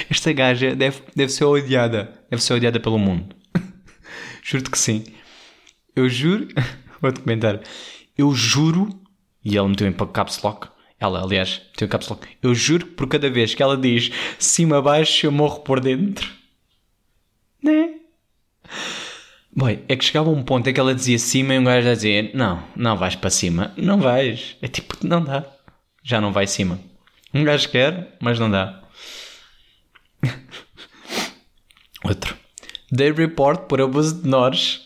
Esta 0.10 0.34
gaja 0.34 0.76
deve, 0.76 1.02
deve 1.16 1.32
ser 1.32 1.46
odiada. 1.46 2.22
Deve 2.30 2.44
ser 2.44 2.56
odiada 2.56 2.80
pelo 2.80 3.00
mundo. 3.00 3.35
Juro-te 4.46 4.70
que 4.70 4.78
sim. 4.78 5.04
Eu 5.96 6.08
juro. 6.08 6.48
Vou-te 7.02 7.20
comentar. 7.22 7.60
Eu 8.16 8.32
juro. 8.36 8.90
E 9.44 9.58
ela 9.58 9.68
meteu 9.68 9.88
em 9.88 9.94
caps 9.94 10.44
lock. 10.44 10.68
Ela, 11.00 11.24
aliás, 11.24 11.64
meteu 11.72 11.88
em 11.88 11.90
caps 11.90 12.10
lock. 12.10 12.28
Eu 12.44 12.54
juro 12.54 12.86
que 12.86 12.94
por 12.94 13.08
cada 13.08 13.28
vez 13.28 13.56
que 13.56 13.64
ela 13.64 13.76
diz 13.76 14.12
cima 14.38 14.80
baixo, 14.84 15.26
eu 15.26 15.32
morro 15.32 15.62
por 15.62 15.80
dentro. 15.80 16.30
Né? 17.62 17.96
Boy, 19.52 19.84
é 19.88 19.96
que 19.96 20.06
chegava 20.06 20.30
um 20.30 20.44
ponto 20.44 20.70
em 20.70 20.74
que 20.74 20.80
ela 20.80 20.94
dizia 20.94 21.18
cima 21.18 21.56
e 21.56 21.60
um 21.60 21.64
gajo 21.64 21.92
dizia 21.92 22.30
não, 22.36 22.64
não 22.76 22.96
vais 22.96 23.16
para 23.16 23.32
cima. 23.32 23.74
Não 23.76 24.00
vais. 24.00 24.58
É 24.62 24.68
tipo, 24.68 24.96
não 25.02 25.24
dá. 25.24 25.44
Já 26.04 26.22
não 26.22 26.32
vai 26.32 26.46
cima. 26.46 26.80
Um 27.34 27.44
gajo 27.44 27.68
quer, 27.70 28.16
mas 28.22 28.38
não 28.38 28.52
dá. 28.52 28.84
Outro. 32.06 32.45
They 32.96 33.12
report 33.12 33.68
por 33.68 33.82
abuso 33.82 34.16
de 34.16 34.24
menores. 34.24 34.82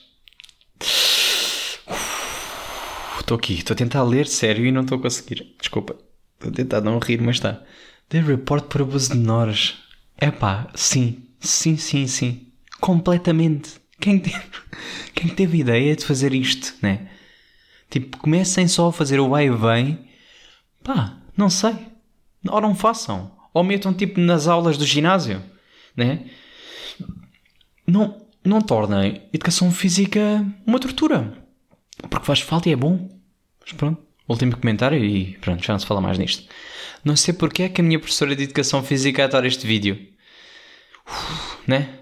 Estou 3.19 3.37
aqui, 3.37 3.53
estou 3.53 3.73
a 3.75 3.77
tentar 3.77 4.03
ler 4.03 4.25
sério 4.25 4.65
e 4.65 4.71
não 4.71 4.81
estou 4.81 4.97
a 4.97 5.01
conseguir. 5.01 5.55
Desculpa. 5.59 5.95
Estou 6.35 6.51
a 6.51 6.55
tentar 6.55 6.81
não 6.81 6.97
rir, 6.97 7.21
mas 7.21 7.35
está. 7.35 7.61
They 8.07 8.21
report 8.21 8.65
por 8.65 8.81
abuso 8.81 9.11
de 9.11 9.17
menores. 9.17 9.75
É 10.17 10.31
pá, 10.31 10.67
sim. 10.73 11.23
Sim, 11.39 11.77
sim, 11.77 12.07
sim. 12.07 12.47
Completamente. 12.81 13.73
Quem 13.99 14.19
teve, 14.19 14.41
quem 15.13 15.29
teve 15.29 15.59
ideia 15.59 15.95
de 15.95 16.05
fazer 16.05 16.33
isto, 16.33 16.73
né? 16.81 17.09
Tipo, 17.89 18.17
comecem 18.17 18.67
só 18.67 18.87
a 18.87 18.93
fazer 18.93 19.19
o 19.19 19.29
vai 19.29 19.47
e 19.47 19.51
vem. 19.51 19.99
Pá, 20.83 21.17
não 21.37 21.49
sei. 21.49 21.75
Ou 22.47 22.61
não 22.61 22.73
façam. 22.73 23.31
Ou 23.53 23.63
metam 23.63 23.93
tipo 23.93 24.19
nas 24.19 24.47
aulas 24.47 24.77
do 24.77 24.85
ginásio, 24.85 25.43
né? 25.95 26.25
Não, 27.89 28.27
não 28.43 28.61
tornem 28.61 29.23
educação 29.33 29.71
física 29.71 30.45
uma 30.65 30.79
tortura. 30.79 31.33
Porque 32.09 32.25
faz 32.25 32.39
falta 32.39 32.69
e 32.69 32.71
é 32.71 32.75
bom. 32.75 33.09
Mas 33.61 33.73
pronto, 33.73 34.01
último 34.27 34.55
comentário 34.55 35.03
e 35.03 35.37
pronto, 35.39 35.63
já 35.63 35.73
não 35.73 35.79
se 35.79 35.85
fala 35.85 36.01
mais 36.01 36.17
nisto. 36.17 36.47
Não 37.03 37.15
sei 37.15 37.33
porque 37.33 37.63
é 37.63 37.69
que 37.69 37.81
a 37.81 37.83
minha 37.83 37.99
professora 37.99 38.35
de 38.35 38.43
educação 38.43 38.83
física 38.83 39.23
adora 39.23 39.47
este 39.47 39.65
vídeo. 39.65 40.07
Uf, 41.07 41.57
né? 41.67 41.99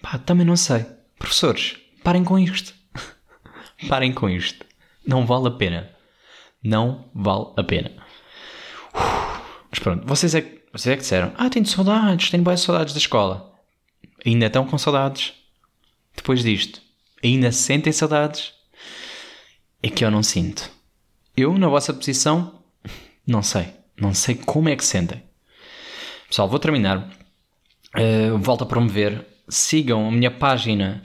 Pá, 0.00 0.18
também 0.18 0.46
não 0.46 0.56
sei. 0.56 0.86
Professores, 1.18 1.76
parem 2.02 2.24
com 2.24 2.38
isto. 2.38 2.74
parem 3.88 4.12
com 4.12 4.28
isto. 4.28 4.64
Não 5.06 5.26
vale 5.26 5.48
a 5.48 5.50
pena. 5.50 5.90
Não 6.62 7.10
vale 7.14 7.52
a 7.56 7.64
pena. 7.64 7.92
Mas 9.70 9.78
pronto, 9.80 10.06
vocês 10.06 10.34
é, 10.34 10.40
vocês 10.72 10.92
é 10.92 10.96
que 10.96 11.02
disseram: 11.02 11.32
Ah, 11.36 11.50
tenho 11.50 11.66
saudades, 11.66 12.30
tenho 12.30 12.42
boas 12.42 12.60
saudades 12.60 12.94
da 12.94 12.98
escola. 12.98 13.57
Ainda 14.28 14.44
estão 14.44 14.66
com 14.66 14.76
saudades? 14.76 15.32
Depois 16.14 16.42
disto, 16.42 16.82
ainda 17.24 17.50
sentem 17.50 17.90
saudades? 17.90 18.52
É 19.82 19.88
que 19.88 20.04
eu 20.04 20.10
não 20.10 20.22
sinto. 20.22 20.70
Eu, 21.34 21.56
na 21.56 21.66
vossa 21.66 21.94
posição, 21.94 22.62
não 23.26 23.42
sei. 23.42 23.68
Não 23.98 24.12
sei 24.12 24.34
como 24.34 24.68
é 24.68 24.76
que 24.76 24.84
sentem. 24.84 25.22
Pessoal, 26.28 26.46
vou 26.46 26.58
terminar. 26.58 27.08
Uh, 27.96 28.36
volto 28.36 28.64
a 28.64 28.66
promover 28.66 29.24
sigam 29.48 30.06
a 30.06 30.12
minha 30.12 30.30
página 30.30 31.02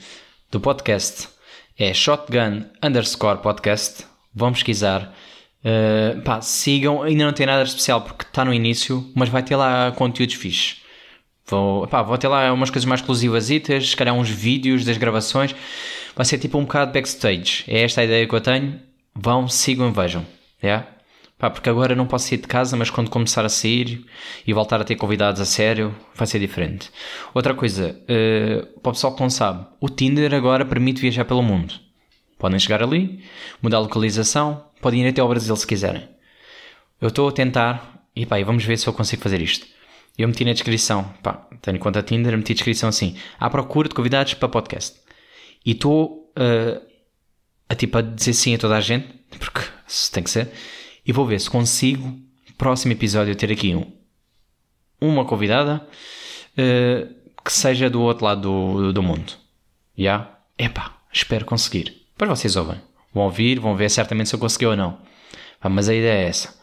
do 0.52 0.60
podcast. 0.60 1.30
É 1.80 1.94
shotgun 1.94 2.66
underscore 2.84 3.42
podcast. 3.42 4.06
Vão 4.36 4.52
pesquisar. 4.52 5.16
Uh, 5.64 6.22
pá, 6.24 6.42
sigam. 6.42 7.02
Ainda 7.02 7.24
não 7.24 7.32
tem 7.32 7.46
nada 7.46 7.64
especial 7.64 8.02
porque 8.02 8.26
está 8.26 8.44
no 8.44 8.54
início, 8.54 9.10
mas 9.16 9.30
vai 9.30 9.44
ter 9.44 9.56
lá 9.56 9.94
conteúdos 9.94 10.36
fixes. 10.36 10.83
Vou, 11.46 11.88
pá, 11.88 12.02
vou 12.02 12.18
ter 12.18 12.28
lá 12.28 12.52
umas 12.54 12.70
coisas 12.70 12.86
mais 12.86 13.02
exclusivas, 13.02 13.46
se 13.46 13.96
calhar 13.96 14.14
uns 14.14 14.30
vídeos 14.30 14.86
das 14.86 14.98
gravações. 14.98 15.56
Vai 16.16 16.26
ser 16.26 16.38
tipo 16.38 16.58
um 16.58 16.64
bocado 16.64 16.94
backstage. 16.94 17.64
É 17.68 17.84
esta 17.84 18.02
a 18.02 18.04
ideia 18.04 18.28
que 18.28 18.34
eu 18.34 18.42
tenho. 18.42 18.80
Vão, 19.16 19.48
sigam 19.48 19.90
e 19.90 19.92
vejam. 19.92 20.26
Yeah? 20.64 20.88
Pá, 21.38 21.50
porque 21.50 21.70
agora 21.70 21.94
não 21.94 22.08
posso 22.08 22.30
sair 22.30 22.38
de 22.38 22.48
casa, 22.48 22.78
mas 22.78 22.90
quando 22.90 23.10
começar 23.10 23.44
a 23.44 23.50
sair 23.50 24.06
e 24.48 24.54
voltar 24.54 24.80
a 24.80 24.84
ter 24.86 24.96
convidados 24.96 25.42
a 25.42 25.46
sério, 25.46 25.94
vai 26.16 26.26
ser 26.26 26.40
diferente. 26.40 26.90
Outra 27.34 27.54
coisa, 27.54 28.00
uh, 28.04 28.80
para 28.80 28.90
o 28.92 28.94
pessoal 28.94 29.14
que 29.14 29.22
não 29.22 29.30
sabe, 29.30 29.66
o 29.82 29.90
Tinder 29.90 30.34
agora 30.34 30.64
permite 30.64 31.02
viajar 31.02 31.26
pelo 31.26 31.44
mundo. 31.44 31.74
Podem 32.40 32.58
chegar 32.58 32.82
ali, 32.82 33.24
mudar 33.62 33.78
a 33.78 33.82
localização, 33.82 34.64
podem 34.82 35.04
ir 35.04 35.10
até 35.10 35.20
ao 35.20 35.28
Brasil 35.28 35.56
se 35.56 35.68
quiserem. 35.68 36.08
Eu 37.02 37.10
estou 37.10 37.28
a 37.28 37.32
tentar, 37.32 38.06
e 38.16 38.26
pá, 38.26 38.42
vamos 38.44 38.64
ver 38.64 38.78
se 38.78 38.88
eu 38.88 38.94
consigo 38.94 39.22
fazer 39.22 39.42
isto. 39.42 39.66
Eu 40.18 40.28
meti 40.28 40.46
na 40.46 40.54
descrição, 40.54 41.04
pá, 41.24 41.48
tenho 41.62 41.80
conta 41.80 42.04
Tinder, 42.04 42.38
meti 42.38 42.54
descrição 42.54 42.90
assim, 42.90 43.18
à 43.40 43.50
procura 43.50 43.90
de 43.90 43.96
convidados 43.96 44.36
para 44.36 44.48
podcast. 44.48 45.00
E 45.66 45.72
estou 45.72 46.32
uh, 46.38 46.82
a 47.68 47.76
tipo 47.76 47.98
a 47.98 48.02
dizer 48.02 48.34
sim 48.34 48.54
a 48.54 48.58
toda 48.58 48.78
a 48.78 48.82
gente, 48.82 49.08
porque 49.40 49.62
tem 50.12 50.24
que 50.24 50.30
ser 50.30 50.52
e 51.06 51.12
vou 51.12 51.26
ver 51.26 51.40
se 51.40 51.50
consigo, 51.50 52.18
próximo 52.58 52.94
episódio, 52.94 53.36
ter 53.36 53.52
aqui 53.52 53.76
um, 53.76 53.92
uma 55.02 55.26
convidada 55.26 55.86
uh, 56.54 57.14
que 57.44 57.52
seja 57.52 57.90
do 57.90 58.02
outro 58.02 58.26
lado 58.26 58.42
do, 58.42 58.94
do 58.94 59.04
mundo. 59.04 59.34
Já? 59.98 60.04
Yeah? 60.04 60.40
Epá, 60.58 60.98
espero 61.12 61.46
conseguir. 61.46 62.06
Depois 62.12 62.40
vocês 62.40 62.56
ouvem. 62.56 62.80
Vão 63.14 63.26
ouvir, 63.26 63.60
vão 63.60 63.76
ver 63.76 63.90
certamente 63.90 64.30
se 64.30 64.36
eu 64.36 64.40
consegui 64.40 64.66
ou 64.66 64.76
não. 64.76 64.98
mas 65.70 65.90
a 65.90 65.94
ideia 65.94 66.26
é 66.26 66.30
essa. 66.30 66.63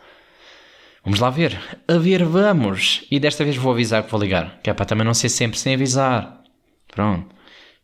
Vamos 1.03 1.21
lá 1.21 1.31
ver. 1.31 1.59
A 1.89 1.97
ver, 1.99 2.25
vamos. 2.25 3.05
E 3.11 3.19
desta 3.19 3.45
vez 3.45 3.57
vou 3.57 3.73
avisar 3.73 4.03
que 4.03 4.11
vou 4.11 4.21
ligar. 4.21 4.61
Que 4.63 4.71
é 4.71 4.75
para 4.75 4.85
também 4.85 5.05
não 5.05 5.15
ser 5.15 5.29
sempre 5.29 5.59
sem 5.59 5.75
avisar. 5.75 6.43
Pronto. 6.89 7.35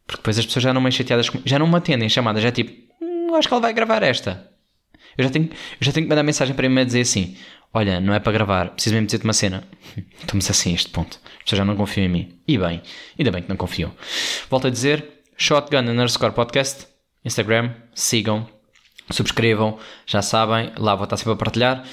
Porque 0.06 0.20
depois 0.20 0.38
as 0.38 0.46
pessoas 0.46 0.62
já 0.62 0.72
não 0.72 0.80
me 0.80 0.92
chateadas, 0.92 1.30
já 1.44 1.58
não 1.58 1.66
me 1.66 1.76
atendem 1.76 2.08
chamadas, 2.08 2.42
já 2.42 2.48
é 2.48 2.52
tipo, 2.52 2.72
hum, 3.02 3.34
acho 3.34 3.48
que 3.48 3.54
ele 3.54 3.60
vai 3.60 3.72
gravar 3.72 4.02
esta. 4.02 4.50
Eu 5.18 5.24
já 5.24 5.30
tenho, 5.30 5.46
eu 5.46 5.50
já 5.80 5.92
tenho 5.92 6.06
que 6.06 6.10
mandar 6.10 6.22
mensagem 6.22 6.54
para 6.54 6.66
ele 6.66 6.80
a 6.80 6.84
dizer 6.84 7.00
assim: 7.00 7.36
Olha, 7.72 8.00
não 8.00 8.14
é 8.14 8.20
para 8.20 8.32
gravar, 8.32 8.70
preciso 8.70 8.94
mesmo 8.94 9.06
dizer-te 9.06 9.24
uma 9.24 9.32
cena. 9.32 9.64
Estamos 10.20 10.48
assim 10.48 10.72
a 10.72 10.74
este 10.74 10.90
ponto. 10.90 11.18
As 11.44 11.58
já 11.58 11.64
não 11.64 11.76
confiam 11.76 12.06
em 12.06 12.08
mim. 12.08 12.38
E 12.46 12.56
bem, 12.56 12.82
ainda 13.18 13.30
bem 13.30 13.42
que 13.42 13.48
não 13.48 13.56
confiam. 13.56 13.92
Volto 14.48 14.66
a 14.66 14.70
dizer: 14.70 15.04
Shotgun 15.36 15.90
underscore 15.90 16.32
podcast, 16.32 16.86
Instagram, 17.24 17.72
sigam, 17.94 18.48
subscrevam, 19.10 19.78
já 20.06 20.22
sabem, 20.22 20.72
lá 20.76 20.94
vou 20.94 21.04
estar 21.04 21.16
sempre 21.16 21.32
a 21.32 21.36
partilhar. 21.36 21.84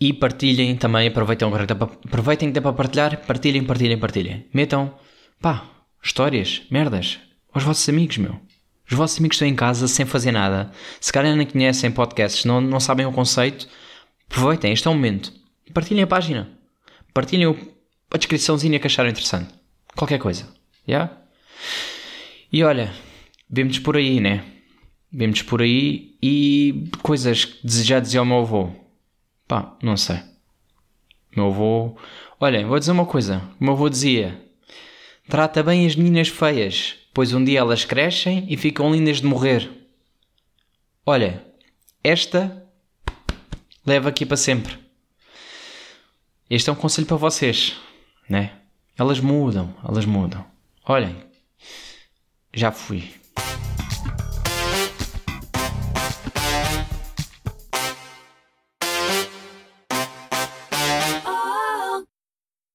E 0.00 0.12
partilhem 0.12 0.76
também, 0.76 1.08
aproveitem, 1.08 1.48
aproveitem 1.48 2.48
que 2.48 2.54
tem 2.54 2.62
para 2.62 2.72
partilhar, 2.72 3.26
partilhem, 3.26 3.64
partilhem, 3.64 3.98
partilhem. 3.98 4.46
Metam, 4.54 4.94
pá, 5.40 5.64
histórias, 6.02 6.62
merdas, 6.70 7.18
aos 7.52 7.64
vossos 7.64 7.88
amigos, 7.88 8.18
meu. 8.18 8.40
Os 8.90 8.96
vossos 8.96 9.18
amigos 9.18 9.34
estão 9.34 9.48
em 9.48 9.54
casa 9.54 9.88
sem 9.88 10.06
fazer 10.06 10.32
nada. 10.32 10.70
Se 11.00 11.12
calhar 11.12 11.34
nem 11.36 11.46
conhecem 11.46 11.90
podcasts, 11.90 12.44
não, 12.44 12.60
não 12.60 12.80
sabem 12.80 13.04
o 13.06 13.12
conceito. 13.12 13.68
Aproveitem, 14.30 14.72
este 14.72 14.86
é 14.86 14.90
o 14.90 14.94
momento. 14.94 15.32
Partilhem 15.74 16.04
a 16.04 16.06
página. 16.06 16.48
Partilhem 17.12 17.56
a 18.10 18.16
descriçãozinha 18.16 18.78
que 18.78 18.86
acharam 18.86 19.10
interessante. 19.10 19.52
Qualquer 19.94 20.18
coisa. 20.18 20.48
Yeah? 20.88 21.12
E 22.50 22.62
olha, 22.64 22.92
vemos 23.50 23.78
por 23.78 23.96
aí, 23.96 24.20
né? 24.20 24.44
Vemos 25.12 25.42
por 25.42 25.60
aí 25.60 26.16
e 26.22 26.88
coisas 27.02 27.44
que 27.44 27.68
já 27.82 28.00
dizia 28.00 28.22
o 28.22 28.26
meu 28.26 28.38
avô. 28.38 28.70
Pá, 29.48 29.76
não 29.82 29.96
sei. 29.96 30.20
Meu 31.34 31.46
avô. 31.48 31.96
Olha, 32.38 32.64
vou 32.64 32.78
dizer 32.78 32.92
uma 32.92 33.06
coisa. 33.06 33.42
O 33.58 33.64
meu 33.64 33.72
avô 33.72 33.88
dizia: 33.88 34.40
Trata 35.28 35.62
bem 35.62 35.86
as 35.86 35.96
meninas 35.96 36.28
feias 36.28 36.98
pois 37.18 37.34
um 37.34 37.42
dia 37.42 37.58
elas 37.58 37.84
crescem 37.84 38.46
e 38.48 38.56
ficam 38.56 38.92
lindas 38.92 39.20
de 39.20 39.26
morrer. 39.26 39.68
Olha, 41.04 41.44
esta 42.04 42.64
leva 43.84 44.08
aqui 44.08 44.24
para 44.24 44.36
sempre. 44.36 44.78
Este 46.48 46.70
é 46.70 46.72
um 46.72 46.76
conselho 46.76 47.08
para 47.08 47.16
vocês, 47.16 47.74
né? 48.28 48.52
Elas 48.96 49.18
mudam, 49.18 49.74
elas 49.84 50.04
mudam. 50.04 50.46
Olhem, 50.84 51.16
já 52.54 52.70
fui. 52.70 53.12